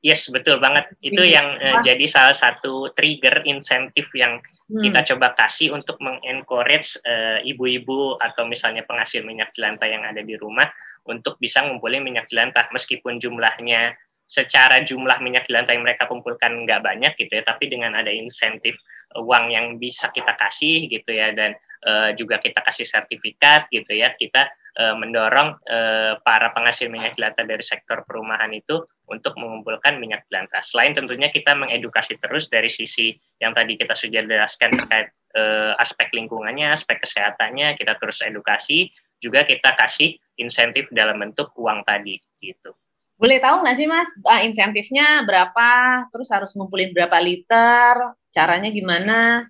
Yes, 0.01 0.33
betul 0.33 0.57
banget. 0.57 0.89
Itu 0.97 1.21
yang 1.21 1.61
uh, 1.61 1.77
jadi 1.85 2.09
salah 2.09 2.33
satu 2.33 2.89
trigger 2.97 3.45
insentif 3.45 4.09
yang 4.17 4.41
hmm. 4.41 4.81
kita 4.81 5.13
coba 5.13 5.37
kasih 5.37 5.77
untuk 5.77 6.01
mengencourage 6.01 6.97
uh, 7.05 7.37
ibu-ibu 7.45 8.17
atau 8.17 8.49
misalnya 8.49 8.81
penghasil 8.89 9.21
minyak 9.21 9.53
jelantah 9.53 9.85
yang 9.85 10.01
ada 10.01 10.25
di 10.25 10.33
rumah 10.41 10.65
untuk 11.05 11.37
bisa 11.37 11.61
ngumpulin 11.61 12.01
minyak 12.01 12.25
jelantah 12.33 12.65
meskipun 12.73 13.21
jumlahnya 13.21 13.93
secara 14.25 14.81
jumlah 14.81 15.21
minyak 15.21 15.45
jelantah 15.45 15.77
yang 15.77 15.85
mereka 15.85 16.09
kumpulkan 16.09 16.65
nggak 16.65 16.81
banyak 16.81 17.13
gitu 17.21 17.37
ya, 17.37 17.45
tapi 17.45 17.69
dengan 17.69 17.93
ada 17.93 18.09
insentif 18.09 18.73
uang 19.21 19.53
yang 19.53 19.77
bisa 19.77 20.09
kita 20.09 20.33
kasih 20.33 20.89
gitu 20.89 21.13
ya 21.13 21.29
dan 21.35 21.53
uh, 21.85 22.09
juga 22.17 22.37
kita 22.37 22.61
kasih 22.61 22.85
sertifikat 22.87 23.67
gitu 23.73 23.91
ya, 23.93 24.13
kita 24.17 24.49
uh, 24.79 24.95
mendorong 24.97 25.57
uh, 25.67 26.13
para 26.21 26.53
penghasil 26.53 26.87
minyak 26.87 27.17
jelantah 27.17 27.45
dari 27.45 27.63
sektor 27.63 28.05
perumahan 28.07 28.51
itu 28.53 28.81
untuk 29.09 29.35
mengumpulkan 29.35 29.99
minyak 29.99 30.23
jelantah. 30.31 30.63
Selain 30.63 30.95
tentunya 30.95 31.27
kita 31.27 31.51
mengedukasi 31.57 32.15
terus 32.21 32.47
dari 32.47 32.71
sisi 32.71 33.11
yang 33.43 33.51
tadi 33.51 33.75
kita 33.75 33.91
sudah 33.91 34.23
jelaskan 34.23 34.79
terkait 34.79 35.07
uh, 35.35 35.73
aspek 35.81 36.07
lingkungannya, 36.15 36.71
aspek 36.71 37.01
kesehatannya, 37.03 37.75
kita 37.75 37.99
terus 37.99 38.23
edukasi, 38.23 38.91
juga 39.21 39.45
kita 39.45 39.77
kasih 39.77 40.17
insentif 40.41 40.89
dalam 40.89 41.21
bentuk 41.21 41.53
uang 41.53 41.85
tadi 41.85 42.17
gitu. 42.41 42.73
Boleh 43.21 43.37
tahu 43.37 43.61
nggak 43.61 43.77
sih 43.77 43.85
Mas, 43.85 44.09
insentifnya 44.41 45.21
berapa, 45.29 45.69
terus 46.09 46.33
harus 46.33 46.57
ngumpulin 46.57 46.89
berapa 46.89 47.21
liter, 47.21 48.17
caranya 48.33 48.73
gimana? 48.73 49.45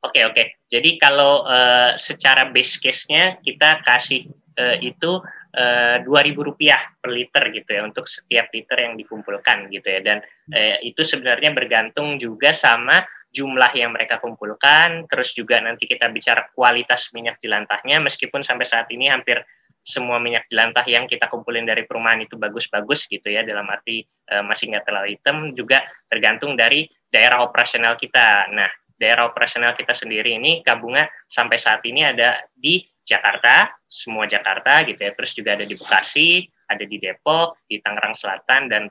Oke 0.00 0.24
oke. 0.24 0.64
Jadi 0.64 0.96
kalau 0.96 1.44
uh, 1.44 1.92
secara 2.00 2.48
base 2.48 2.80
case-nya 2.80 3.36
kita 3.44 3.84
kasih 3.84 4.24
uh, 4.56 4.76
itu 4.80 5.20
eh, 5.50 5.98
dua 6.06 6.20
ribu 6.22 6.46
rupiah 6.46 6.78
per 7.02 7.10
liter 7.10 7.50
gitu 7.50 7.70
ya 7.74 7.82
untuk 7.82 8.06
setiap 8.06 8.54
liter 8.54 8.78
yang 8.86 8.94
dikumpulkan 8.94 9.66
gitu 9.66 9.88
ya 9.88 10.00
dan 10.00 10.18
uh, 10.54 10.78
itu 10.80 11.02
sebenarnya 11.02 11.50
bergantung 11.50 12.22
juga 12.22 12.54
sama 12.54 13.02
jumlah 13.34 13.70
yang 13.74 13.90
mereka 13.90 14.22
kumpulkan 14.22 15.10
terus 15.10 15.34
juga 15.34 15.58
nanti 15.58 15.90
kita 15.90 16.06
bicara 16.10 16.46
kualitas 16.54 17.10
minyak 17.10 17.42
jelantahnya 17.42 17.98
meskipun 17.98 18.46
sampai 18.46 18.66
saat 18.66 18.86
ini 18.94 19.10
hampir 19.10 19.42
semua 19.80 20.20
minyak 20.20 20.46
jelantah 20.46 20.84
yang 20.86 21.08
kita 21.08 21.26
kumpulin 21.26 21.64
dari 21.64 21.88
perumahan 21.88 22.22
itu 22.22 22.36
bagus-bagus 22.36 23.08
gitu 23.08 23.26
ya 23.32 23.42
dalam 23.42 23.66
arti 23.66 24.04
uh, 24.30 24.44
masih 24.46 24.70
nggak 24.70 24.84
terlalu 24.86 25.18
hitam 25.18 25.50
juga 25.56 25.82
tergantung 26.06 26.54
dari 26.54 26.86
daerah 27.10 27.42
operasional 27.42 27.98
kita. 27.98 28.54
Nah 28.54 28.70
daerah 29.00 29.32
operasional 29.32 29.72
kita 29.72 29.96
sendiri 29.96 30.36
ini 30.36 30.60
Kabunga 30.60 31.08
sampai 31.24 31.56
saat 31.56 31.80
ini 31.88 32.04
ada 32.04 32.44
di 32.52 32.84
Jakarta, 33.00 33.72
semua 33.88 34.28
Jakarta 34.28 34.84
gitu 34.84 35.00
ya. 35.00 35.16
Terus 35.16 35.32
juga 35.32 35.56
ada 35.56 35.64
di 35.64 35.72
Bekasi, 35.72 36.44
ada 36.68 36.84
di 36.84 37.00
Depok, 37.00 37.64
di 37.64 37.80
Tangerang 37.80 38.12
Selatan 38.12 38.62
dan 38.68 38.82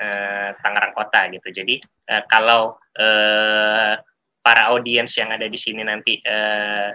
eh, 0.00 0.50
Tangerang 0.56 0.96
Kota 0.96 1.28
gitu. 1.28 1.48
Jadi 1.52 1.76
eh, 1.84 2.22
kalau 2.26 2.80
eh, 2.96 3.94
para 4.40 4.62
audiens 4.72 5.12
yang 5.20 5.28
ada 5.28 5.44
di 5.44 5.60
sini 5.60 5.84
nanti 5.84 6.16
eh, 6.24 6.90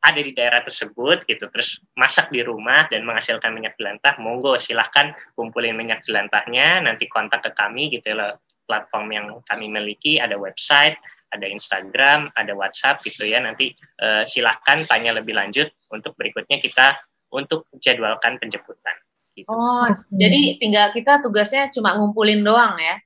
ada 0.00 0.20
di 0.24 0.32
daerah 0.32 0.64
tersebut 0.64 1.28
gitu, 1.28 1.44
terus 1.52 1.76
masak 1.92 2.32
di 2.32 2.40
rumah 2.40 2.88
dan 2.88 3.04
menghasilkan 3.04 3.52
minyak 3.52 3.76
jelantah, 3.76 4.16
monggo 4.16 4.56
silahkan 4.56 5.12
kumpulin 5.36 5.76
minyak 5.76 6.00
jelantahnya, 6.00 6.80
nanti 6.80 7.04
kontak 7.04 7.44
ke 7.44 7.52
kami 7.52 7.92
gitu 7.92 8.08
ya 8.08 8.32
platform 8.64 9.06
yang 9.12 9.26
kami 9.44 9.68
miliki, 9.68 10.16
ada 10.16 10.40
website, 10.40 10.96
ada 11.30 11.46
Instagram, 11.46 12.30
ada 12.34 12.52
WhatsApp 12.54 13.02
gitu 13.06 13.26
ya. 13.26 13.42
Nanti 13.42 13.74
uh, 14.02 14.22
silahkan 14.26 14.84
tanya 14.86 15.16
lebih 15.16 15.34
lanjut 15.34 15.70
untuk 15.90 16.14
berikutnya 16.18 16.58
kita 16.58 16.98
untuk 17.30 17.70
jadwalkan 17.78 18.36
penjemputan. 18.42 18.96
Gitu. 19.34 19.46
Oh, 19.46 19.86
jadi 20.10 20.58
tinggal 20.58 20.90
kita 20.90 21.22
tugasnya 21.22 21.70
cuma 21.70 21.94
ngumpulin 21.94 22.42
doang 22.42 22.74
ya? 22.76 22.98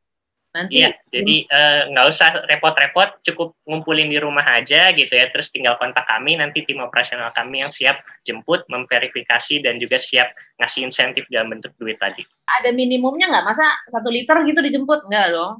Nanti. 0.54 0.78
Iya, 0.78 0.94
jadi 1.10 1.50
eh, 1.50 1.82
nggak 1.90 2.06
uh, 2.06 2.12
usah 2.14 2.30
repot-repot, 2.46 3.18
cukup 3.26 3.58
ngumpulin 3.66 4.06
di 4.06 4.22
rumah 4.22 4.46
aja 4.54 4.94
gitu 4.94 5.10
ya. 5.10 5.26
Terus 5.34 5.50
tinggal 5.50 5.74
kontak 5.82 6.06
kami, 6.06 6.38
nanti 6.38 6.62
tim 6.62 6.78
operasional 6.78 7.34
kami 7.34 7.66
yang 7.66 7.74
siap 7.74 7.98
jemput, 8.22 8.62
memverifikasi 8.70 9.66
dan 9.66 9.82
juga 9.82 9.98
siap 9.98 10.30
ngasih 10.62 10.87
insentif 10.87 11.26
dalam 11.26 11.50
bentuk 11.50 11.74
duit 11.74 11.98
tadi. 11.98 12.22
Ada 12.46 12.70
minimumnya 12.70 13.34
nggak? 13.34 13.46
Masa 13.50 13.66
satu 13.90 14.06
liter 14.14 14.46
gitu 14.46 14.62
dijemput? 14.62 15.10
Nggak 15.10 15.34
dong? 15.34 15.58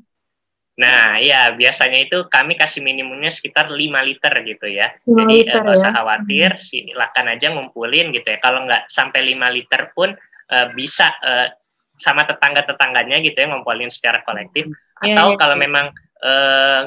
Nah, 0.75 1.23
ya 1.23 1.55
biasanya 1.55 2.03
itu 2.03 2.27
kami 2.27 2.59
kasih 2.59 2.83
minimumnya 2.83 3.31
sekitar 3.31 3.71
5 3.71 3.79
liter 3.79 4.35
gitu 4.43 4.67
ya. 4.67 4.91
Jadi 5.07 5.37
eh, 5.47 5.55
nggak 5.55 5.71
usah 5.71 5.93
ya? 5.95 5.97
khawatir, 6.03 6.51
silakan 6.59 7.27
aja 7.31 7.47
ngumpulin 7.55 8.11
gitu 8.11 8.27
ya. 8.27 8.39
Kalau 8.43 8.67
nggak 8.67 8.91
sampai 8.91 9.23
5 9.35 9.55
liter 9.55 9.83
pun 9.95 10.11
uh, 10.51 10.67
bisa 10.75 11.15
uh, 11.23 11.47
sama 11.95 12.27
tetangga-tetangganya 12.27 13.23
gitu 13.23 13.39
ya 13.39 13.47
ngumpulin 13.55 13.87
secara 13.87 14.27
kolektif. 14.27 14.67
Yeah, 14.99 15.15
Atau 15.15 15.35
yeah, 15.35 15.39
kalau 15.39 15.57
yeah. 15.59 15.65
memang 15.67 15.87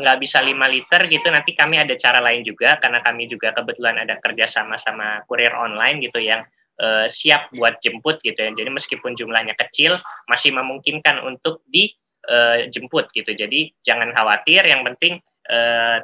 nggak 0.01 0.17
bisa 0.17 0.41
5 0.41 0.49
liter 0.49 1.01
gitu 1.13 1.29
nanti 1.29 1.53
kami 1.53 1.77
ada 1.77 1.93
cara 1.93 2.17
lain 2.17 2.41
juga 2.41 2.81
karena 2.81 3.05
kami 3.05 3.29
juga 3.29 3.53
kebetulan 3.53 4.01
ada 4.01 4.17
kerja 4.17 4.49
sama 4.49 4.81
sama 4.81 5.21
kurir 5.29 5.53
online 5.53 6.01
gitu 6.01 6.17
yang 6.17 6.41
uh, 6.81 7.05
siap 7.05 7.53
buat 7.53 7.77
jemput 7.81 8.21
gitu 8.25 8.37
ya 8.37 8.49
jadi 8.53 8.69
meskipun 8.73 9.13
jumlahnya 9.13 9.53
kecil 9.53 9.97
masih 10.25 10.53
memungkinkan 10.57 11.21
untuk 11.21 11.61
dijemput 11.69 12.06
uh, 12.27 13.07
gitu. 13.15 13.31
Jadi 13.31 13.73
jangan 13.81 14.11
khawatir. 14.13 14.63
Yang 14.67 14.81
penting 14.93 15.13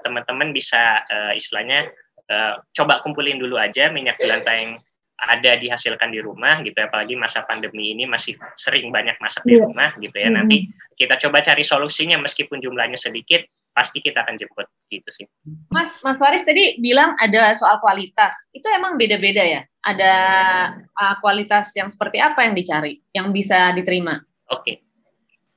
teman-teman 0.04 0.50
uh, 0.52 0.56
bisa 0.56 1.04
uh, 1.04 1.32
istilahnya 1.36 1.92
uh, 2.32 2.64
coba 2.72 3.04
kumpulin 3.04 3.40
dulu 3.40 3.60
aja 3.60 3.92
minyak 3.92 4.16
jelantah 4.16 4.56
yang 4.56 4.72
ada 5.24 5.56
dihasilkan 5.56 6.12
di 6.12 6.20
rumah 6.20 6.60
gitu. 6.64 6.76
Ya 6.76 6.88
apalagi 6.92 7.16
masa 7.16 7.48
pandemi 7.48 7.96
ini 7.96 8.04
masih 8.04 8.36
sering 8.60 8.92
banyak 8.92 9.16
masak 9.24 9.44
di 9.48 9.56
iya. 9.56 9.64
rumah 9.64 9.96
gitu 10.00 10.16
ya. 10.16 10.28
Nanti 10.32 10.68
kita 11.00 11.16
coba 11.16 11.40
cari 11.40 11.64
solusinya. 11.64 12.20
Meskipun 12.20 12.60
jumlahnya 12.60 13.00
sedikit 13.00 13.44
pasti 13.74 14.04
kita 14.04 14.22
akan 14.22 14.36
jemput 14.36 14.68
gitu 14.92 15.10
sih. 15.10 15.26
Mas 15.72 15.96
Mas 16.04 16.20
Faris 16.20 16.44
tadi 16.44 16.76
bilang 16.78 17.16
ada 17.16 17.56
soal 17.56 17.80
kualitas. 17.80 18.52
Itu 18.52 18.68
emang 18.68 19.00
beda-beda 19.00 19.48
ya? 19.48 19.62
Ada 19.84 20.14
uh, 20.92 21.16
kualitas 21.24 21.72
yang 21.76 21.88
seperti 21.88 22.20
apa 22.20 22.44
yang 22.44 22.54
dicari 22.56 23.00
yang 23.16 23.32
bisa 23.32 23.72
diterima? 23.72 24.20
Oke. 24.52 24.60
Okay. 24.60 24.76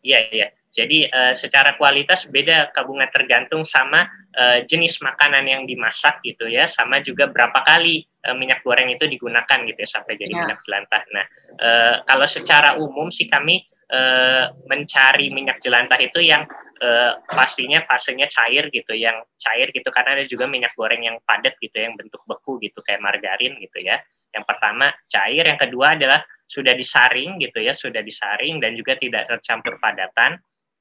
iya 0.06 0.22
iya 0.30 0.55
jadi 0.76 1.08
uh, 1.08 1.32
secara 1.32 1.72
kualitas 1.80 2.28
beda 2.28 2.68
kabungan 2.76 3.08
tergantung 3.08 3.64
sama 3.64 4.04
uh, 4.36 4.60
jenis 4.68 5.00
makanan 5.00 5.48
yang 5.48 5.62
dimasak 5.64 6.20
gitu 6.20 6.44
ya, 6.52 6.68
sama 6.68 7.00
juga 7.00 7.32
berapa 7.32 7.64
kali 7.64 8.04
uh, 8.28 8.36
minyak 8.36 8.60
goreng 8.60 8.92
itu 8.92 9.08
digunakan 9.08 9.64
gitu 9.64 9.78
ya 9.80 9.88
sampai 9.88 10.20
jadi 10.20 10.36
ya. 10.36 10.44
minyak 10.44 10.60
jelantah. 10.60 11.02
Nah, 11.16 11.26
uh, 11.56 11.94
kalau 12.04 12.28
secara 12.28 12.76
umum 12.76 13.08
sih 13.08 13.24
kami 13.24 13.64
uh, 13.88 14.52
mencari 14.68 15.32
minyak 15.32 15.64
jelantah 15.64 15.96
itu 15.96 16.20
yang 16.20 16.44
uh, 16.84 17.24
pastinya 17.24 17.80
fasenya 17.88 18.28
cair 18.28 18.68
gitu, 18.68 18.92
yang 18.92 19.24
cair 19.40 19.72
gitu 19.72 19.88
karena 19.88 20.20
ada 20.20 20.28
juga 20.28 20.44
minyak 20.44 20.76
goreng 20.76 21.08
yang 21.08 21.16
padat 21.24 21.56
gitu, 21.56 21.72
yang 21.72 21.96
bentuk 21.96 22.20
beku 22.28 22.60
gitu 22.60 22.84
kayak 22.84 23.00
margarin 23.00 23.56
gitu 23.64 23.80
ya. 23.80 23.96
Yang 24.28 24.44
pertama 24.44 24.92
cair, 25.08 25.48
yang 25.48 25.56
kedua 25.56 25.96
adalah 25.96 26.20
sudah 26.44 26.76
disaring 26.76 27.40
gitu 27.40 27.64
ya, 27.64 27.72
sudah 27.72 28.04
disaring 28.04 28.60
dan 28.60 28.76
juga 28.76 29.00
tidak 29.00 29.24
tercampur 29.24 29.80
padatan. 29.80 30.36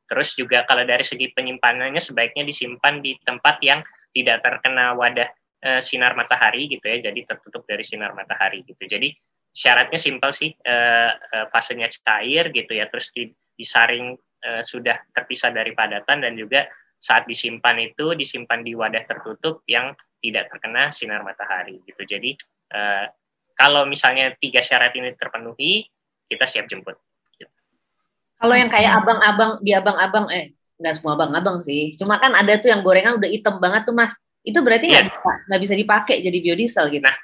Terus 0.06 0.38
juga 0.38 0.64
kalau 0.70 0.86
dari 0.86 1.02
segi 1.02 1.34
penyimpanannya 1.34 2.00
sebaiknya 2.00 2.46
disimpan 2.46 3.02
di 3.02 3.18
tempat 3.26 3.58
yang 3.66 3.82
tidak 4.14 4.46
terkena 4.46 4.94
wadah 4.94 5.30
e, 5.60 5.82
sinar 5.82 6.14
matahari 6.14 6.70
gitu 6.70 6.86
ya, 6.86 7.10
jadi 7.10 7.20
tertutup 7.26 7.66
dari 7.66 7.82
sinar 7.82 8.14
matahari 8.14 8.62
gitu. 8.64 8.80
Jadi 8.80 9.12
syaratnya 9.50 9.98
simpel 9.98 10.32
sih, 10.32 10.54
e, 10.54 10.76
e, 11.12 11.38
fasenya 11.50 11.90
cair 11.90 12.54
gitu 12.54 12.72
ya, 12.72 12.86
terus 12.88 13.10
di, 13.12 13.34
disaring 13.58 14.14
e, 14.46 14.50
sudah 14.62 15.02
terpisah 15.12 15.50
dari 15.50 15.74
padatan 15.74 16.22
dan 16.22 16.38
juga 16.38 16.70
saat 17.02 17.28
disimpan 17.28 17.76
itu 17.82 18.16
disimpan 18.16 18.64
di 18.64 18.74
wadah 18.78 19.04
tertutup 19.04 19.66
yang 19.68 19.92
tidak 20.22 20.50
terkena 20.54 20.90
sinar 20.94 21.22
matahari 21.26 21.82
gitu. 21.84 22.02
Jadi 22.06 22.38
e, 22.72 22.82
kalau 23.56 23.88
misalnya 23.88 24.36
tiga 24.36 24.60
syarat 24.60 24.92
ini 25.00 25.16
terpenuhi, 25.16 25.88
kita 26.28 26.44
siap 26.44 26.68
jemput. 26.68 27.00
Kalau 28.36 28.56
yang 28.56 28.70
kayak 28.70 28.92
abang-abang 29.04 29.52
di 29.64 29.72
abang-abang 29.72 30.26
eh 30.32 30.56
nggak 30.76 30.94
semua 31.00 31.16
abang-abang 31.16 31.64
sih. 31.64 31.96
Cuma 31.96 32.20
kan 32.20 32.36
ada 32.36 32.60
tuh 32.60 32.68
yang 32.72 32.84
gorengan 32.84 33.16
udah 33.20 33.30
hitam 33.32 33.64
banget 33.64 33.88
tuh 33.88 33.96
mas. 33.96 34.16
Itu 34.44 34.62
berarti 34.62 34.92
nggak 34.92 35.06
yeah. 35.08 35.14
bisa 35.16 35.32
nggak 35.48 35.62
bisa 35.64 35.74
dipakai 35.74 36.16
jadi 36.22 36.38
biodiesel 36.44 36.92
gitu. 36.92 37.04
Nah 37.04 37.16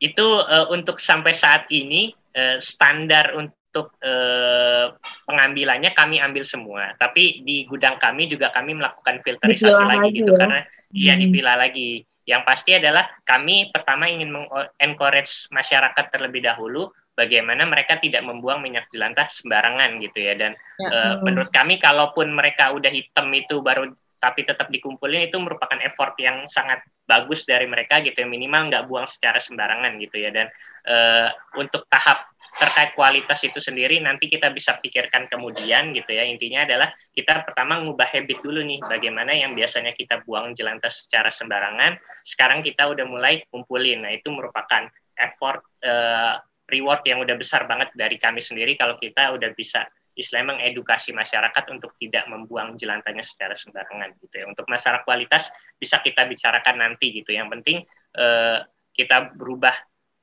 itu 0.00 0.26
uh, 0.40 0.66
untuk 0.72 0.96
sampai 0.96 1.36
saat 1.36 1.68
ini 1.68 2.16
uh, 2.32 2.56
standar 2.56 3.36
untuk 3.36 3.94
uh, 4.00 4.96
pengambilannya 5.28 5.92
kami 5.92 6.22
ambil 6.22 6.46
semua. 6.46 6.96
Tapi 6.96 7.44
di 7.44 7.68
gudang 7.68 8.00
kami 8.00 8.30
juga 8.30 8.48
kami 8.54 8.78
melakukan 8.78 9.20
filterisasi 9.20 9.82
lagi, 9.84 10.08
lagi 10.08 10.18
gitu 10.24 10.32
ya? 10.32 10.38
karena 10.40 10.58
iya 10.94 11.12
hmm. 11.14 11.20
dipilah 11.26 11.56
lagi. 11.60 11.90
Yang 12.24 12.42
pasti 12.46 12.70
adalah 12.78 13.04
kami 13.26 13.74
pertama 13.74 14.06
ingin 14.06 14.30
mengencourage 14.30 15.50
masyarakat 15.50 16.04
terlebih 16.14 16.46
dahulu 16.46 16.88
bagaimana 17.20 17.68
mereka 17.68 18.00
tidak 18.00 18.24
membuang 18.24 18.64
minyak 18.64 18.88
jelantah 18.88 19.28
sembarangan 19.28 20.00
gitu 20.00 20.18
ya. 20.24 20.32
Dan 20.32 20.56
ya. 20.56 20.88
Uh, 20.88 21.14
menurut 21.20 21.52
kami 21.52 21.76
kalaupun 21.76 22.32
mereka 22.32 22.72
udah 22.72 22.88
hitam 22.88 23.28
itu 23.36 23.60
baru 23.60 23.92
tapi 24.20 24.44
tetap 24.44 24.68
dikumpulin 24.68 25.32
itu 25.32 25.40
merupakan 25.40 25.80
effort 25.80 26.12
yang 26.20 26.44
sangat 26.44 26.84
bagus 27.08 27.44
dari 27.44 27.64
mereka 27.68 28.00
gitu 28.00 28.24
ya. 28.24 28.28
Minimal 28.28 28.72
nggak 28.72 28.84
buang 28.88 29.04
secara 29.04 29.36
sembarangan 29.36 30.00
gitu 30.00 30.16
ya. 30.16 30.32
Dan 30.32 30.48
uh, 30.88 31.28
untuk 31.60 31.84
tahap 31.92 32.28
terkait 32.50 32.98
kualitas 32.98 33.38
itu 33.46 33.62
sendiri 33.62 34.02
nanti 34.02 34.26
kita 34.26 34.50
bisa 34.50 34.76
pikirkan 34.76 35.30
kemudian 35.30 35.96
gitu 35.96 36.12
ya. 36.12 36.24
Intinya 36.28 36.68
adalah 36.68 36.88
kita 37.16 37.46
pertama 37.46 37.80
ngubah 37.80 38.08
habit 38.10 38.44
dulu 38.44 38.60
nih 38.60 38.80
bagaimana 38.84 39.32
yang 39.32 39.56
biasanya 39.56 39.96
kita 39.96 40.20
buang 40.26 40.52
jelantah 40.52 40.90
secara 40.90 41.32
sembarangan 41.32 41.96
sekarang 42.26 42.60
kita 42.60 42.90
udah 42.90 43.06
mulai 43.08 43.40
kumpulin. 43.48 44.04
Nah 44.04 44.12
itu 44.12 44.28
merupakan 44.28 44.90
effort 45.16 45.62
uh, 45.84 46.36
reward 46.70 47.02
yang 47.04 47.20
udah 47.20 47.36
besar 47.36 47.66
banget 47.66 47.90
dari 47.92 48.16
kami 48.16 48.38
sendiri 48.40 48.78
kalau 48.78 48.96
kita 48.96 49.34
udah 49.34 49.50
bisa 49.52 49.84
istilahnya 50.14 50.58
mengedukasi 50.58 51.14
masyarakat 51.14 51.64
untuk 51.70 51.94
tidak 51.96 52.26
membuang 52.26 52.74
jelantahnya 52.74 53.22
secara 53.22 53.54
sembarangan 53.54 54.14
gitu 54.20 54.34
ya. 54.42 54.44
Untuk 54.46 54.66
masalah 54.66 55.06
kualitas 55.06 55.48
bisa 55.78 56.02
kita 56.02 56.26
bicarakan 56.26 56.76
nanti 56.82 57.14
gitu. 57.14 57.30
Yang 57.32 57.48
penting 57.58 57.78
eh, 58.18 58.58
kita 58.92 59.32
berubah 59.38 59.72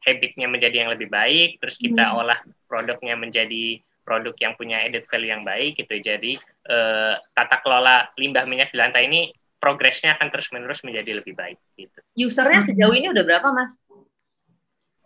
habitnya 0.03 0.47
menjadi 0.47 0.85
yang 0.85 0.91
lebih 0.93 1.09
baik, 1.09 1.59
terus 1.59 1.75
kita 1.81 2.13
hmm. 2.13 2.19
olah 2.19 2.39
produknya 2.69 3.17
menjadi 3.17 3.81
produk 4.07 4.35
yang 4.39 4.53
punya 4.55 4.79
added 4.85 5.03
value 5.09 5.31
yang 5.33 5.43
baik 5.43 5.79
gitu. 5.79 5.95
Jadi 5.99 6.37
eh, 6.67 7.13
tata 7.33 7.57
kelola 7.63 8.11
limbah 8.19 8.45
minyak 8.45 8.71
jelantah 8.71 9.01
ini 9.03 9.33
progresnya 9.57 10.15
akan 10.15 10.29
terus 10.29 10.53
menerus 10.53 10.85
menjadi 10.85 11.19
lebih 11.19 11.33
baik 11.33 11.57
gitu. 11.75 11.99
Usernya 12.29 12.61
sejauh 12.61 12.93
ini 12.93 13.09
udah 13.09 13.23
berapa 13.25 13.49
mas? 13.49 13.73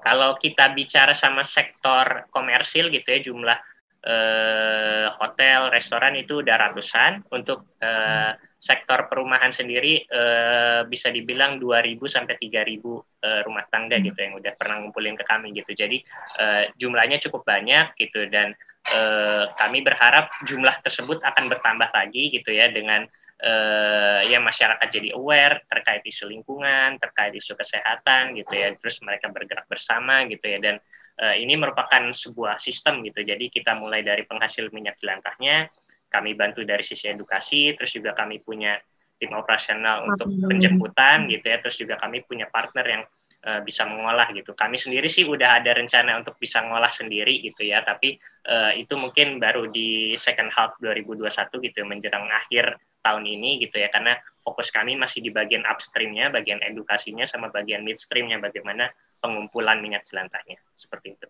Kalau 0.02 0.36
kita 0.36 0.74
bicara 0.74 1.14
sama 1.14 1.46
sektor 1.46 2.26
komersil 2.34 2.90
gitu 2.90 3.06
ya 3.06 3.20
jumlah 3.22 3.58
eh, 4.02 5.08
hotel, 5.22 5.70
restoran 5.70 6.18
itu 6.18 6.42
udah 6.42 6.56
ratusan. 6.58 7.22
Untuk 7.30 7.78
eh, 7.78 8.34
sektor 8.62 9.10
perumahan 9.10 9.54
sendiri 9.54 10.06
eh, 10.06 10.82
bisa 10.90 11.14
dibilang 11.14 11.62
2.000 11.62 11.98
sampai 12.06 12.36
3.000 12.38 12.82
eh, 13.26 13.42
rumah 13.46 13.66
tangga 13.70 13.98
gitu 14.02 14.18
yang 14.18 14.38
udah 14.38 14.54
pernah 14.58 14.82
ngumpulin 14.82 15.18
ke 15.18 15.26
kami 15.26 15.54
gitu. 15.54 15.72
Jadi 15.74 16.02
eh, 16.42 16.64
jumlahnya 16.78 17.22
cukup 17.22 17.46
banyak 17.46 17.94
gitu 17.98 18.26
dan 18.30 18.58
eh, 18.90 19.46
kami 19.54 19.86
berharap 19.86 20.34
jumlah 20.50 20.82
tersebut 20.82 21.22
akan 21.22 21.46
bertambah 21.50 21.90
lagi 21.94 22.34
gitu 22.34 22.50
ya 22.54 22.74
dengan 22.74 23.06
uh, 23.42 24.22
ya 24.26 24.38
masyarakat 24.38 24.88
jadi 24.88 25.18
aware 25.18 25.66
terkait 25.68 26.06
isu 26.06 26.30
lingkungan, 26.30 27.02
terkait 27.02 27.34
isu 27.34 27.58
kesehatan 27.58 28.38
gitu 28.38 28.54
ya. 28.54 28.74
Terus 28.78 29.02
mereka 29.02 29.34
bergerak 29.34 29.66
bersama 29.66 30.24
gitu 30.30 30.46
ya 30.46 30.62
dan 30.62 30.76
uh, 31.22 31.36
ini 31.36 31.58
merupakan 31.58 32.14
sebuah 32.14 32.62
sistem 32.62 33.02
gitu. 33.04 33.26
Jadi 33.26 33.50
kita 33.50 33.76
mulai 33.76 34.06
dari 34.06 34.24
penghasil 34.24 34.70
minyak 34.72 34.96
jelantahnya, 35.02 35.68
kami 36.14 36.38
bantu 36.38 36.64
dari 36.64 36.86
sisi 36.86 37.10
edukasi, 37.10 37.74
terus 37.76 37.92
juga 37.92 38.14
kami 38.14 38.40
punya 38.46 38.78
tim 39.22 39.34
operasional 39.38 40.10
untuk 40.10 40.30
penjemputan 40.46 41.30
gitu 41.30 41.46
ya. 41.46 41.58
Terus 41.62 41.78
juga 41.82 41.98
kami 42.02 42.26
punya 42.26 42.50
partner 42.50 42.86
yang 42.86 43.04
uh, 43.46 43.62
bisa 43.66 43.86
mengolah 43.90 44.30
gitu. 44.34 44.54
Kami 44.54 44.78
sendiri 44.78 45.10
sih 45.10 45.26
udah 45.26 45.62
ada 45.62 45.74
rencana 45.78 46.18
untuk 46.22 46.38
bisa 46.38 46.62
ngolah 46.62 46.94
sendiri 46.94 47.42
gitu 47.42 47.66
ya, 47.66 47.82
tapi 47.82 48.18
uh, 48.50 48.74
itu 48.78 48.94
mungkin 48.98 49.42
baru 49.42 49.70
di 49.70 50.14
second 50.18 50.54
half 50.54 50.78
2021 50.82 51.26
gitu 51.70 51.80
menjelang 51.86 52.30
akhir 52.30 52.78
tahun 53.02 53.26
ini 53.26 53.62
gitu 53.66 53.82
ya 53.82 53.90
karena 53.90 54.18
fokus 54.42 54.74
kami 54.74 54.98
masih 54.98 55.22
di 55.22 55.30
bagian 55.30 55.62
upstreamnya, 55.70 56.34
bagian 56.34 56.62
edukasinya 56.66 57.26
sama 57.30 57.54
bagian 57.54 57.86
midstreamnya 57.86 58.42
bagaimana 58.42 58.90
pengumpulan 59.22 59.78
minyak 59.82 60.02
jelantahnya 60.06 60.58
seperti 60.78 61.18
itu. 61.18 61.28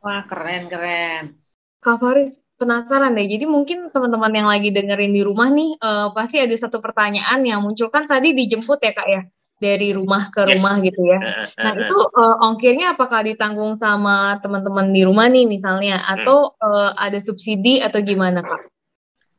Wah 0.00 0.24
keren 0.24 0.72
keren. 0.72 1.36
Kak 1.84 2.00
Faris 2.00 2.40
penasaran 2.56 3.12
deh. 3.12 3.28
Jadi 3.28 3.44
mungkin 3.44 3.92
teman-teman 3.92 4.32
yang 4.32 4.48
lagi 4.48 4.72
dengerin 4.72 5.12
di 5.12 5.22
rumah 5.22 5.52
nih 5.52 5.76
uh, 5.76 6.08
pasti 6.16 6.40
ada 6.40 6.56
satu 6.56 6.80
pertanyaan 6.80 7.44
yang 7.44 7.60
muncul 7.60 7.92
kan 7.92 8.08
tadi 8.08 8.32
dijemput 8.32 8.80
ya 8.80 8.92
kak 8.96 9.08
ya 9.08 9.22
dari 9.56 9.92
rumah 9.92 10.28
ke 10.28 10.44
yes. 10.44 10.60
rumah 10.60 10.74
gitu 10.84 11.00
ya. 11.04 11.18
Nah 11.60 11.72
itu 11.76 11.96
uh, 11.96 12.36
ongkirnya 12.44 12.96
apakah 12.96 13.24
ditanggung 13.24 13.76
sama 13.76 14.36
teman-teman 14.40 14.92
di 14.92 15.04
rumah 15.04 15.28
nih 15.28 15.48
misalnya 15.48 16.00
atau 16.04 16.52
hmm. 16.56 16.64
uh, 16.64 16.90
ada 16.96 17.20
subsidi 17.20 17.80
atau 17.80 18.00
gimana 18.00 18.40
kak? 18.44 18.75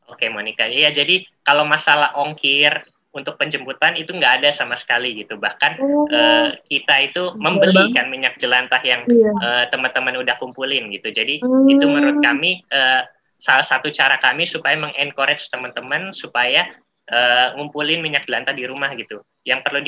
Oke 0.08 0.32
Monica, 0.32 0.63
ya 0.67 0.88
jadi 0.88 1.28
kalau 1.43 1.67
masalah 1.67 2.15
ongkir 2.15 2.88
untuk 3.17 3.36
penjemputan 3.41 3.98
itu 3.98 4.13
nggak 4.13 4.43
ada 4.43 4.50
sama 4.54 4.78
sekali 4.78 5.17
gitu. 5.17 5.41
Bahkan 5.41 5.72
oh. 5.82 6.06
uh, 6.08 6.54
kita 6.70 6.96
itu 7.02 7.24
iya, 7.34 7.39
membeli 7.41 7.86
kan 7.91 8.08
minyak 8.13 8.38
jelantah 8.38 8.80
yang. 8.86 9.04
Iya. 9.10 9.32
uh, 9.34 9.65
teman-teman 9.74 10.22
udah 10.22 10.38
kumpulin 10.38 10.93
gitu. 10.93 11.10
Jadi 11.10 11.41
hmm. 11.41 11.67
itu 11.67 11.86
menurut 11.89 12.22
kami 12.22 12.62
uh, 12.70 13.04
salah 13.38 13.65
satu 13.65 13.89
cara 13.89 14.22
kami 14.22 14.46
supaya 14.46 14.78
mengencourage 14.78 15.50
teman-teman 15.50 16.13
supaya 16.13 16.70
uh, 17.10 17.58
ngumpulin 17.58 18.06
minyak 18.06 18.30
jelantah 18.30 18.54
di 18.54 18.70
rumah 18.70 18.93
gitu. 18.93 19.26
Yang 19.41 19.65
perlu 19.65 19.82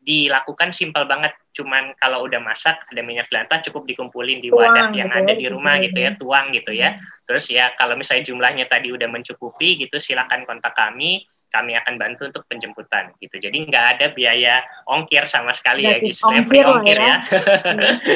dilakukan 0.00 0.72
simpel 0.72 1.04
banget. 1.04 1.36
Cuman 1.52 1.92
kalau 2.00 2.24
udah 2.24 2.40
masak 2.40 2.80
ada 2.88 3.00
minyak 3.04 3.28
jelantah 3.28 3.60
cukup 3.68 3.84
dikumpulin 3.84 4.40
di 4.40 4.48
wadah 4.48 4.88
tuang, 4.88 4.96
yang 4.96 5.10
gitu, 5.12 5.20
ada 5.20 5.32
di 5.36 5.46
rumah 5.52 5.74
gitu 5.78 5.98
ya, 6.00 6.10
tuang 6.16 6.46
gitu 6.56 6.72
ya. 6.72 6.96
Terus 7.28 7.44
ya 7.52 7.72
kalau 7.76 7.94
misalnya 7.94 8.24
jumlahnya 8.32 8.64
tadi 8.66 8.90
udah 8.90 9.08
mencukupi 9.12 9.76
gitu 9.76 10.00
silakan 10.00 10.48
kontak 10.48 10.72
kami 10.72 11.28
kami 11.50 11.74
akan 11.74 11.98
bantu 11.98 12.30
untuk 12.30 12.46
penjemputan 12.46 13.10
gitu. 13.18 13.42
Jadi 13.42 13.66
nggak 13.66 13.86
ada 13.98 14.06
biaya 14.14 14.62
ongkir 14.86 15.26
sama 15.26 15.50
sekali 15.50 15.82
ya, 15.82 15.98
guys. 15.98 16.22
Free 16.22 16.62
ongkir 16.62 16.94
ya. 16.94 17.06
ya. 17.10 17.16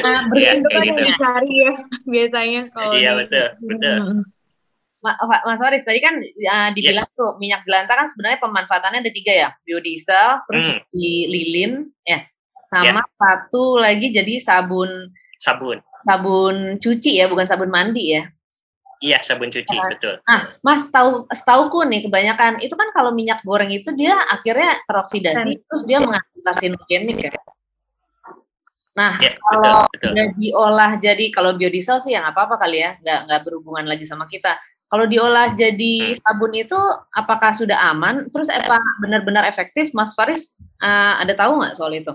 nah, 0.07 0.23
bersih 0.31 0.63
ya, 0.63 0.83
gitu. 0.87 1.03
dicari 1.03 1.55
ya 1.59 1.73
biasanya 2.07 2.61
kalau 2.71 2.95
Iya 2.95 3.11
betul, 3.19 3.47
betul. 3.67 3.97
Mas 5.45 5.61
Waris 5.61 5.85
tadi 5.85 6.01
kan 6.01 6.17
uh, 6.17 6.71
dibilang 6.73 7.05
yes. 7.05 7.19
tuh 7.19 7.37
minyak 7.37 7.61
jelantah 7.69 7.93
kan 7.93 8.09
sebenarnya 8.09 8.41
pemanfaatannya 8.41 9.05
ada 9.05 9.13
tiga 9.13 9.33
ya 9.37 9.49
biodiesel 9.69 10.29
terus 10.49 10.65
mm. 10.65 10.79
di 10.89 11.09
lilin 11.29 11.73
ya 12.09 12.25
sama 12.73 13.05
yeah. 13.05 13.17
satu 13.21 13.77
lagi 13.77 14.11
jadi 14.17 14.41
sabun 14.41 15.13
sabun 15.37 15.85
sabun 16.09 16.81
cuci 16.81 17.21
ya 17.21 17.29
bukan 17.29 17.45
sabun 17.45 17.69
mandi 17.69 18.17
ya 18.17 18.25
Iya, 19.05 19.21
sabun 19.21 19.53
cuci, 19.53 19.77
uh, 19.77 19.85
betul. 19.93 20.17
Ah, 20.25 20.57
Mas, 20.65 20.89
tahu 20.89 21.29
setauku 21.29 21.85
nih 21.85 22.09
kebanyakan 22.09 22.65
itu 22.65 22.73
kan 22.73 22.89
kalau 22.97 23.13
minyak 23.13 23.45
goreng 23.45 23.69
itu 23.69 23.93
dia 23.93 24.17
akhirnya 24.33 24.81
teroksidasi, 24.89 25.61
terus 25.61 25.85
dia 25.85 26.01
menghasilkan 26.01 26.41
karsinogenik 26.41 27.29
ya. 27.29 27.31
Nah, 28.97 29.21
ya, 29.21 29.37
kalau 29.37 29.91
betul, 29.93 30.15
betul. 30.15 30.39
diolah 30.41 30.97
jadi 31.03 31.27
kalau 31.37 31.53
biodiesel 31.53 32.01
sih 32.01 32.17
yang 32.17 32.25
apa-apa 32.25 32.57
kali 32.57 32.81
ya, 32.81 32.97
nggak 33.03 33.19
nggak 33.29 33.41
berhubungan 33.45 33.85
lagi 33.91 34.09
sama 34.09 34.25
kita. 34.25 34.57
Kalau 34.95 35.11
diolah 35.11 35.59
jadi 35.59 36.15
hmm. 36.15 36.23
sabun 36.23 36.55
itu 36.55 36.79
apakah 37.11 37.51
sudah 37.51 37.91
aman? 37.91 38.31
Terus 38.31 38.47
apa 38.47 38.79
benar-benar 39.03 39.43
efektif? 39.43 39.91
Mas 39.91 40.15
Faris 40.15 40.55
uh, 40.79 41.19
ada 41.19 41.35
tahu 41.35 41.59
nggak 41.59 41.75
soal 41.75 41.99
itu? 41.99 42.15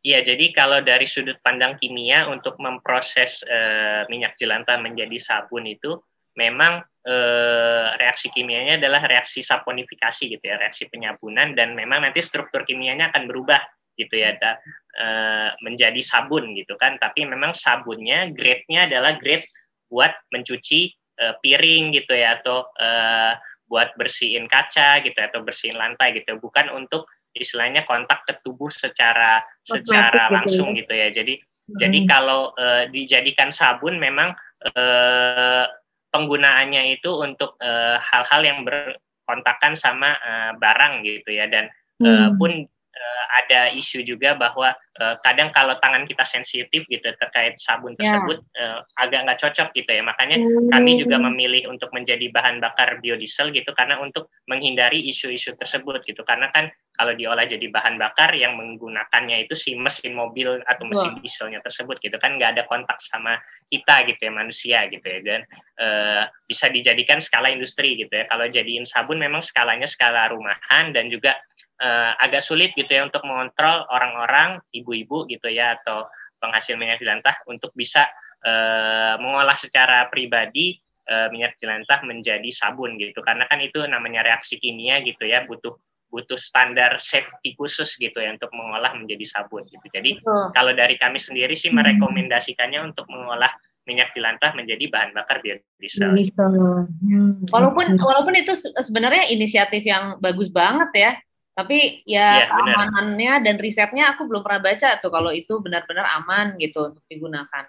Iya, 0.00 0.24
jadi 0.24 0.56
kalau 0.56 0.80
dari 0.80 1.04
sudut 1.04 1.36
pandang 1.44 1.76
kimia 1.76 2.32
untuk 2.32 2.56
memproses 2.56 3.44
uh, 3.44 4.08
minyak 4.08 4.40
jelantah 4.40 4.80
menjadi 4.80 5.20
sabun 5.20 5.68
itu 5.68 6.00
memang 6.32 6.80
uh, 7.04 7.86
reaksi 8.00 8.32
kimianya 8.32 8.80
adalah 8.80 9.04
reaksi 9.04 9.44
saponifikasi 9.44 10.32
gitu 10.32 10.40
ya, 10.40 10.56
reaksi 10.56 10.88
penyabunan 10.88 11.52
dan 11.52 11.76
memang 11.76 12.08
nanti 12.08 12.24
struktur 12.24 12.64
kimianya 12.64 13.12
akan 13.12 13.28
berubah 13.28 13.60
gitu 14.00 14.16
ya, 14.16 14.32
da, 14.40 14.56
uh, 14.96 15.52
menjadi 15.60 16.00
sabun 16.00 16.56
gitu 16.56 16.72
kan. 16.80 16.96
Tapi 16.96 17.28
memang 17.28 17.52
sabunnya 17.52 18.32
grade-nya 18.32 18.88
adalah 18.88 19.20
grade 19.20 19.44
buat 19.90 20.12
mencuci 20.34 20.92
uh, 21.22 21.34
piring 21.40 21.94
gitu 21.94 22.12
ya 22.12 22.40
atau 22.40 22.66
uh, 22.78 23.34
buat 23.66 23.94
bersihin 23.98 24.46
kaca 24.46 25.02
gitu 25.02 25.18
atau 25.18 25.42
bersihin 25.42 25.74
lantai 25.74 26.14
gitu 26.14 26.38
bukan 26.38 26.70
untuk 26.70 27.10
istilahnya 27.34 27.82
kontak 27.84 28.22
ke 28.24 28.38
tubuh 28.46 28.70
secara 28.70 29.42
secara 29.66 30.30
gitu 30.30 30.34
langsung 30.34 30.68
ya. 30.72 30.78
gitu 30.80 30.92
ya 30.94 31.08
jadi 31.10 31.34
hmm. 31.36 31.78
jadi 31.82 31.98
kalau 32.06 32.54
uh, 32.56 32.86
dijadikan 32.88 33.50
sabun 33.50 33.98
memang 33.98 34.32
uh, 34.72 35.66
penggunaannya 36.14 36.96
itu 36.96 37.12
untuk 37.12 37.60
hal-hal 38.00 38.40
uh, 38.40 38.46
yang 38.46 38.64
berkontakan 38.64 39.76
sama 39.76 40.16
uh, 40.16 40.56
barang 40.56 41.04
gitu 41.04 41.34
ya 41.34 41.50
dan 41.50 41.68
hmm. 42.00 42.06
uh, 42.06 42.30
pun 42.38 42.64
uh, 42.96 43.24
ada 43.44 43.60
isu 43.76 44.00
juga 44.02 44.32
bahwa 44.34 44.72
uh, 44.72 45.14
kadang 45.20 45.52
kalau 45.52 45.76
tangan 45.78 46.08
kita 46.08 46.24
sensitif 46.24 46.88
gitu 46.88 47.04
terkait 47.20 47.54
sabun 47.60 47.92
ya. 47.96 48.00
tersebut 48.00 48.38
yeah. 48.56 48.80
uh, 48.80 49.04
agak 49.04 49.20
nggak 49.28 49.38
cocok 49.40 49.68
gitu 49.76 49.90
ya 49.92 50.02
makanya 50.02 50.40
mm. 50.40 50.72
kami 50.72 50.96
juga 50.96 51.16
memilih 51.20 51.68
untuk 51.68 51.92
menjadi 51.92 52.32
bahan 52.32 52.58
bakar 52.58 52.98
biodiesel 53.04 53.52
gitu 53.52 53.70
karena 53.76 54.00
untuk 54.00 54.32
menghindari 54.48 55.04
isu-isu 55.06 55.54
tersebut 55.60 56.02
gitu 56.08 56.24
karena 56.24 56.48
kan 56.50 56.72
kalau 56.96 57.12
diolah 57.12 57.44
jadi 57.44 57.68
bahan 57.68 58.00
bakar 58.00 58.32
yang 58.32 58.56
menggunakannya 58.56 59.44
itu 59.44 59.52
si 59.52 59.76
mesin 59.76 60.16
mobil 60.16 60.64
atau 60.64 60.84
mesin 60.88 61.12
wow. 61.12 61.20
dieselnya 61.20 61.60
tersebut 61.60 62.00
gitu 62.00 62.16
kan 62.16 62.40
nggak 62.40 62.56
ada 62.56 62.62
kontak 62.64 62.96
sama 63.04 63.36
kita 63.68 64.08
gitu 64.08 64.20
ya 64.30 64.32
manusia 64.32 64.78
gitu 64.88 65.04
ya 65.04 65.20
dan 65.20 65.40
uh, 65.76 66.24
bisa 66.48 66.72
dijadikan 66.72 67.20
skala 67.20 67.52
industri 67.52 68.00
gitu 68.00 68.10
ya 68.10 68.24
kalau 68.32 68.48
jadiin 68.48 68.88
sabun 68.88 69.20
memang 69.20 69.44
skalanya 69.44 69.84
skala 69.84 70.32
rumahan 70.32 70.96
dan 70.96 71.12
juga 71.12 71.36
uh, 71.82 72.12
agak 72.20 72.42
sulit 72.44 72.72
gitu 72.76 72.88
ya 72.88 73.04
untuk 73.04 73.24
mengontrol 73.24 73.84
orang-orang 73.88 74.60
ibu-ibu 74.72 75.26
gitu 75.28 75.48
ya 75.48 75.76
atau 75.80 76.08
penghasil 76.40 76.76
minyak 76.76 77.00
jelantah 77.00 77.36
untuk 77.48 77.72
bisa 77.72 78.04
uh, 78.44 79.16
mengolah 79.20 79.56
secara 79.56 80.06
pribadi 80.12 80.76
uh, 81.08 81.28
minyak 81.32 81.56
jelantah 81.56 82.04
menjadi 82.04 82.48
sabun 82.52 83.00
gitu 83.00 83.20
karena 83.24 83.48
kan 83.48 83.60
itu 83.60 83.82
namanya 83.88 84.24
reaksi 84.24 84.60
kimia 84.60 85.00
gitu 85.02 85.24
ya 85.24 85.44
butuh 85.48 85.74
butuh 86.06 86.38
standar 86.38 86.96
safety 87.02 87.58
khusus 87.58 87.98
gitu 87.98 88.16
ya 88.16 88.32
untuk 88.32 88.50
mengolah 88.54 88.94
menjadi 88.94 89.26
sabun 89.26 89.66
gitu. 89.66 89.86
Jadi 89.90 90.22
Betul. 90.22 90.54
kalau 90.54 90.72
dari 90.72 90.94
kami 90.96 91.18
sendiri 91.18 91.52
sih 91.52 91.68
hmm. 91.68 91.82
merekomendasikannya 91.82 92.94
untuk 92.94 93.04
mengolah 93.10 93.50
minyak 93.86 94.10
jelantah 94.18 94.50
menjadi 94.58 94.90
bahan 94.90 95.14
bakar 95.14 95.38
biodiesel. 95.42 96.10
Hmm. 96.10 97.42
Walaupun 97.50 97.98
walaupun 97.98 98.34
itu 98.34 98.54
sebenarnya 98.82 99.30
inisiatif 99.30 99.82
yang 99.86 100.18
bagus 100.18 100.50
banget 100.50 100.90
ya. 100.94 101.12
Tapi 101.56 102.04
ya, 102.04 102.44
ya 102.44 102.52
keamanannya 102.52 103.32
benar. 103.40 103.44
dan 103.48 103.56
risetnya 103.56 104.04
aku 104.12 104.28
belum 104.28 104.44
pernah 104.44 104.60
baca 104.60 105.00
tuh 105.00 105.08
kalau 105.08 105.32
itu 105.32 105.56
benar-benar 105.64 106.04
aman 106.20 106.60
gitu 106.60 106.92
untuk 106.92 107.00
digunakan. 107.08 107.64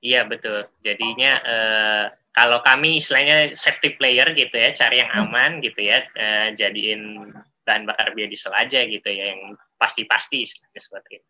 Iya 0.00 0.24
betul. 0.24 0.64
Jadinya 0.80 1.36
uh, 1.44 2.04
kalau 2.32 2.64
kami 2.64 2.96
istilahnya 2.96 3.52
safety 3.52 3.92
player 4.00 4.32
gitu 4.32 4.56
ya, 4.56 4.72
cari 4.72 5.04
yang 5.04 5.12
hmm. 5.12 5.20
aman 5.28 5.50
gitu 5.60 5.84
ya, 5.84 6.00
uh, 6.16 6.48
jadiin 6.56 7.28
bahan 7.68 7.84
bakar 7.84 8.16
biodiesel 8.16 8.56
aja 8.56 8.88
gitu 8.88 9.04
ya, 9.04 9.36
yang 9.36 9.52
pasti-pasti 9.76 10.48
istilahnya 10.48 10.80
seperti 10.80 11.20
itu. 11.20 11.28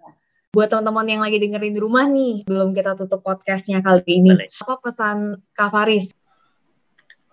Buat 0.55 0.71
teman-teman 0.71 1.07
yang 1.11 1.23
lagi 1.27 1.43
dengerin 1.43 1.75
di 1.75 1.83
rumah 1.83 2.07
nih, 2.07 2.47
belum 2.47 2.71
kita 2.71 2.95
tutup 2.95 3.27
podcastnya 3.27 3.83
kali 3.83 4.07
ini, 4.07 4.31
Boleh. 4.31 4.51
apa 4.63 4.75
pesan 4.79 5.43
Kak 5.51 5.75
Faris 5.75 6.15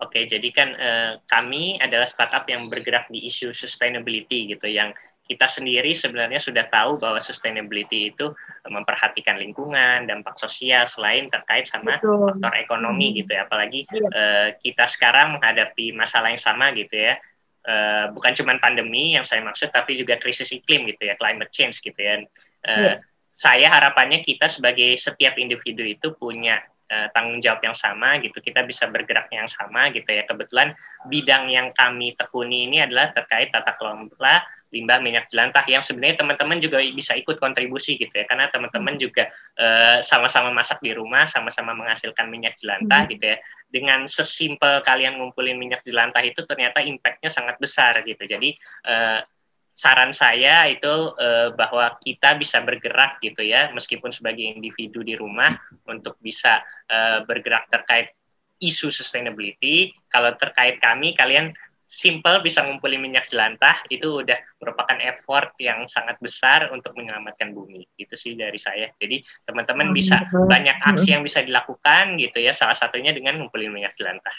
Oke, 0.02 0.26
jadi 0.26 0.48
kan 0.50 0.68
eh, 0.74 1.12
kami 1.30 1.78
adalah 1.78 2.10
startup 2.10 2.42
yang 2.50 2.66
bergerak 2.66 3.06
di 3.06 3.22
isu 3.22 3.54
sustainability 3.54 4.50
gitu, 4.50 4.66
yang 4.66 4.90
kita 5.22 5.46
sendiri 5.46 5.94
sebenarnya 5.94 6.42
sudah 6.42 6.66
tahu 6.66 6.98
bahwa 6.98 7.22
sustainability 7.22 8.10
itu 8.10 8.34
memperhatikan 8.66 9.38
lingkungan, 9.38 10.10
dampak 10.10 10.34
sosial 10.34 10.84
selain 10.90 11.30
terkait 11.30 11.70
sama 11.70 11.96
Betul. 11.96 12.34
faktor 12.34 12.52
ekonomi 12.58 13.14
hmm. 13.14 13.16
gitu 13.22 13.30
ya. 13.30 13.46
Apalagi 13.46 13.80
eh, 13.94 14.48
kita 14.58 14.84
sekarang 14.90 15.38
menghadapi 15.38 15.94
masalah 15.94 16.34
yang 16.34 16.42
sama 16.42 16.74
gitu 16.74 16.98
ya. 16.98 17.14
Eh, 17.62 18.04
bukan 18.10 18.34
cuma 18.34 18.58
pandemi 18.58 19.14
yang 19.14 19.22
saya 19.22 19.40
maksud, 19.46 19.70
tapi 19.70 19.94
juga 19.94 20.18
krisis 20.18 20.50
iklim 20.50 20.90
gitu 20.90 21.06
ya, 21.06 21.14
climate 21.14 21.54
change 21.54 21.78
gitu 21.78 21.96
ya. 21.96 22.18
Eh, 22.18 22.26
iya. 22.66 22.94
Saya 23.32 23.72
harapannya 23.72 24.20
kita 24.20 24.50
sebagai 24.50 24.92
setiap 25.00 25.40
individu 25.40 25.86
itu 25.86 26.12
punya 26.18 26.60
uh, 26.92 27.08
tanggung 27.16 27.40
jawab 27.40 27.64
yang 27.64 27.72
sama 27.72 28.20
gitu 28.20 28.36
kita 28.44 28.60
bisa 28.68 28.84
bergerak 28.92 29.32
yang 29.32 29.48
sama 29.48 29.88
gitu 29.96 30.06
ya. 30.12 30.28
Kebetulan 30.28 30.76
bidang 31.08 31.48
yang 31.48 31.72
kami 31.72 32.12
tekuni 32.12 32.68
ini 32.68 32.84
adalah 32.84 33.16
terkait 33.16 33.48
tata 33.48 33.72
kelola 33.80 34.44
limbah 34.72 35.04
minyak 35.04 35.28
jelantah 35.28 35.62
yang 35.68 35.84
sebenarnya 35.84 36.24
teman-teman 36.24 36.56
juga 36.56 36.80
bisa 36.80 37.12
ikut 37.12 37.36
kontribusi 37.36 38.00
gitu 38.00 38.08
ya 38.08 38.24
karena 38.24 38.48
teman-teman 38.48 38.96
juga 38.96 39.28
sama 39.52 39.60
eh, 39.60 39.98
sama-sama 40.00 40.48
masak 40.48 40.80
di 40.80 40.96
rumah 40.96 41.28
sama-sama 41.28 41.76
menghasilkan 41.76 42.32
minyak 42.32 42.56
jelantah 42.56 43.04
hmm. 43.04 43.10
gitu 43.12 43.24
ya. 43.36 43.38
Dengan 43.72 44.04
sesimpel 44.04 44.84
kalian 44.84 45.16
ngumpulin 45.16 45.56
minyak 45.56 45.84
jelantah 45.84 46.20
itu 46.24 46.44
ternyata 46.44 46.84
impactnya 46.84 47.32
sangat 47.32 47.56
besar 47.56 48.04
gitu. 48.04 48.20
Jadi 48.28 48.52
uh, 48.84 49.24
saran 49.72 50.12
saya 50.12 50.68
itu 50.68 51.16
eh, 51.16 51.48
bahwa 51.56 51.96
kita 52.04 52.36
bisa 52.36 52.60
bergerak 52.60 53.18
gitu 53.24 53.40
ya 53.40 53.72
meskipun 53.72 54.12
sebagai 54.12 54.44
individu 54.44 55.00
di 55.00 55.16
rumah 55.16 55.56
untuk 55.88 56.20
bisa 56.20 56.60
eh, 56.86 57.24
bergerak 57.24 57.72
terkait 57.72 58.12
isu 58.62 58.92
sustainability. 58.92 59.90
Kalau 60.06 60.36
terkait 60.38 60.78
kami 60.78 61.16
kalian 61.18 61.50
simple 61.92 62.40
bisa 62.40 62.64
ngumpulin 62.64 63.04
minyak 63.04 63.28
jelantah 63.28 63.84
itu 63.92 64.24
udah 64.24 64.38
merupakan 64.56 64.96
effort 65.04 65.52
yang 65.60 65.84
sangat 65.84 66.16
besar 66.22 66.72
untuk 66.72 66.96
menyelamatkan 66.96 67.52
bumi. 67.52 67.84
Itu 67.98 68.16
sih 68.16 68.32
dari 68.38 68.56
saya. 68.56 68.88
Jadi 68.96 69.20
teman-teman 69.44 69.92
bisa 69.92 70.20
banyak 70.32 70.78
aksi 70.88 71.12
yang 71.12 71.26
bisa 71.26 71.44
dilakukan 71.44 72.16
gitu 72.16 72.40
ya 72.40 72.56
salah 72.56 72.76
satunya 72.76 73.12
dengan 73.12 73.40
ngumpulin 73.40 73.74
minyak 73.74 73.92
jelantah 73.98 74.32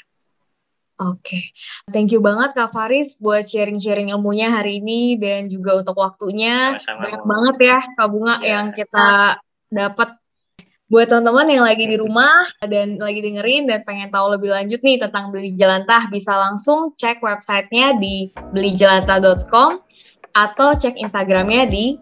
Oke, 1.02 1.26
okay. 1.26 1.44
thank 1.90 2.14
you 2.14 2.22
banget 2.22 2.54
Kak 2.54 2.70
Faris 2.70 3.18
buat 3.18 3.42
sharing-sharing 3.42 4.14
ilmunya 4.14 4.54
hari 4.54 4.78
ini 4.78 5.18
dan 5.18 5.50
juga 5.50 5.82
untuk 5.82 5.98
waktunya. 5.98 6.78
Sama-sama. 6.78 7.02
Banyak 7.02 7.24
banget 7.26 7.56
ya 7.66 7.80
Kak 7.98 8.08
Bunga 8.14 8.36
ya. 8.38 8.46
yang 8.46 8.66
kita 8.70 9.08
dapat. 9.74 10.10
Buat 10.94 11.10
teman-teman 11.10 11.50
yang 11.50 11.66
lagi 11.66 11.90
di 11.90 11.98
rumah 11.98 12.46
dan 12.62 13.02
lagi 13.02 13.26
dengerin 13.26 13.66
dan 13.66 13.82
pengen 13.82 14.14
tahu 14.14 14.38
lebih 14.38 14.54
lanjut 14.54 14.78
nih 14.86 15.02
tentang 15.02 15.34
beli 15.34 15.58
jelantah, 15.58 16.06
bisa 16.14 16.38
langsung 16.38 16.94
cek 16.94 17.18
websitenya 17.26 17.98
di 17.98 18.30
belijelantah.com 18.54 19.82
atau 20.38 20.70
cek 20.78 21.02
Instagramnya 21.02 21.66
di 21.66 21.98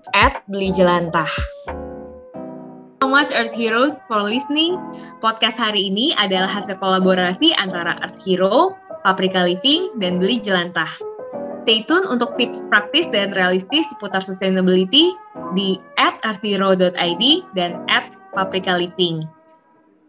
@belijelantah 0.51 1.31
much 3.11 3.35
Earth 3.35 3.51
Heroes 3.51 3.99
for 4.07 4.23
listening. 4.23 4.79
Podcast 5.19 5.59
hari 5.59 5.91
ini 5.91 6.15
adalah 6.15 6.47
hasil 6.47 6.79
kolaborasi 6.79 7.51
antara 7.59 7.99
Earth 7.99 8.23
Hero, 8.23 8.79
Paprika 9.03 9.43
Living, 9.43 9.91
dan 9.99 10.23
Beli 10.23 10.39
Jelantah. 10.39 10.87
Stay 11.67 11.83
tune 11.85 12.07
untuk 12.09 12.33
tips 12.39 12.65
praktis 12.71 13.05
dan 13.11 13.35
realistis 13.35 13.85
seputar 13.93 14.23
sustainability 14.25 15.13
di 15.53 15.77
at 15.99 16.17
artiro.id 16.25 17.23
dan 17.53 17.71
at 17.91 18.09
paprika 18.33 18.79
living. 18.79 19.27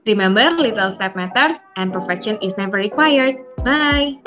Remember, 0.07 0.49
little 0.57 0.95
step 0.97 1.12
matters 1.19 1.59
and 1.77 1.93
perfection 1.93 2.38
is 2.41 2.57
never 2.57 2.79
required. 2.79 3.37
Bye! 3.67 4.19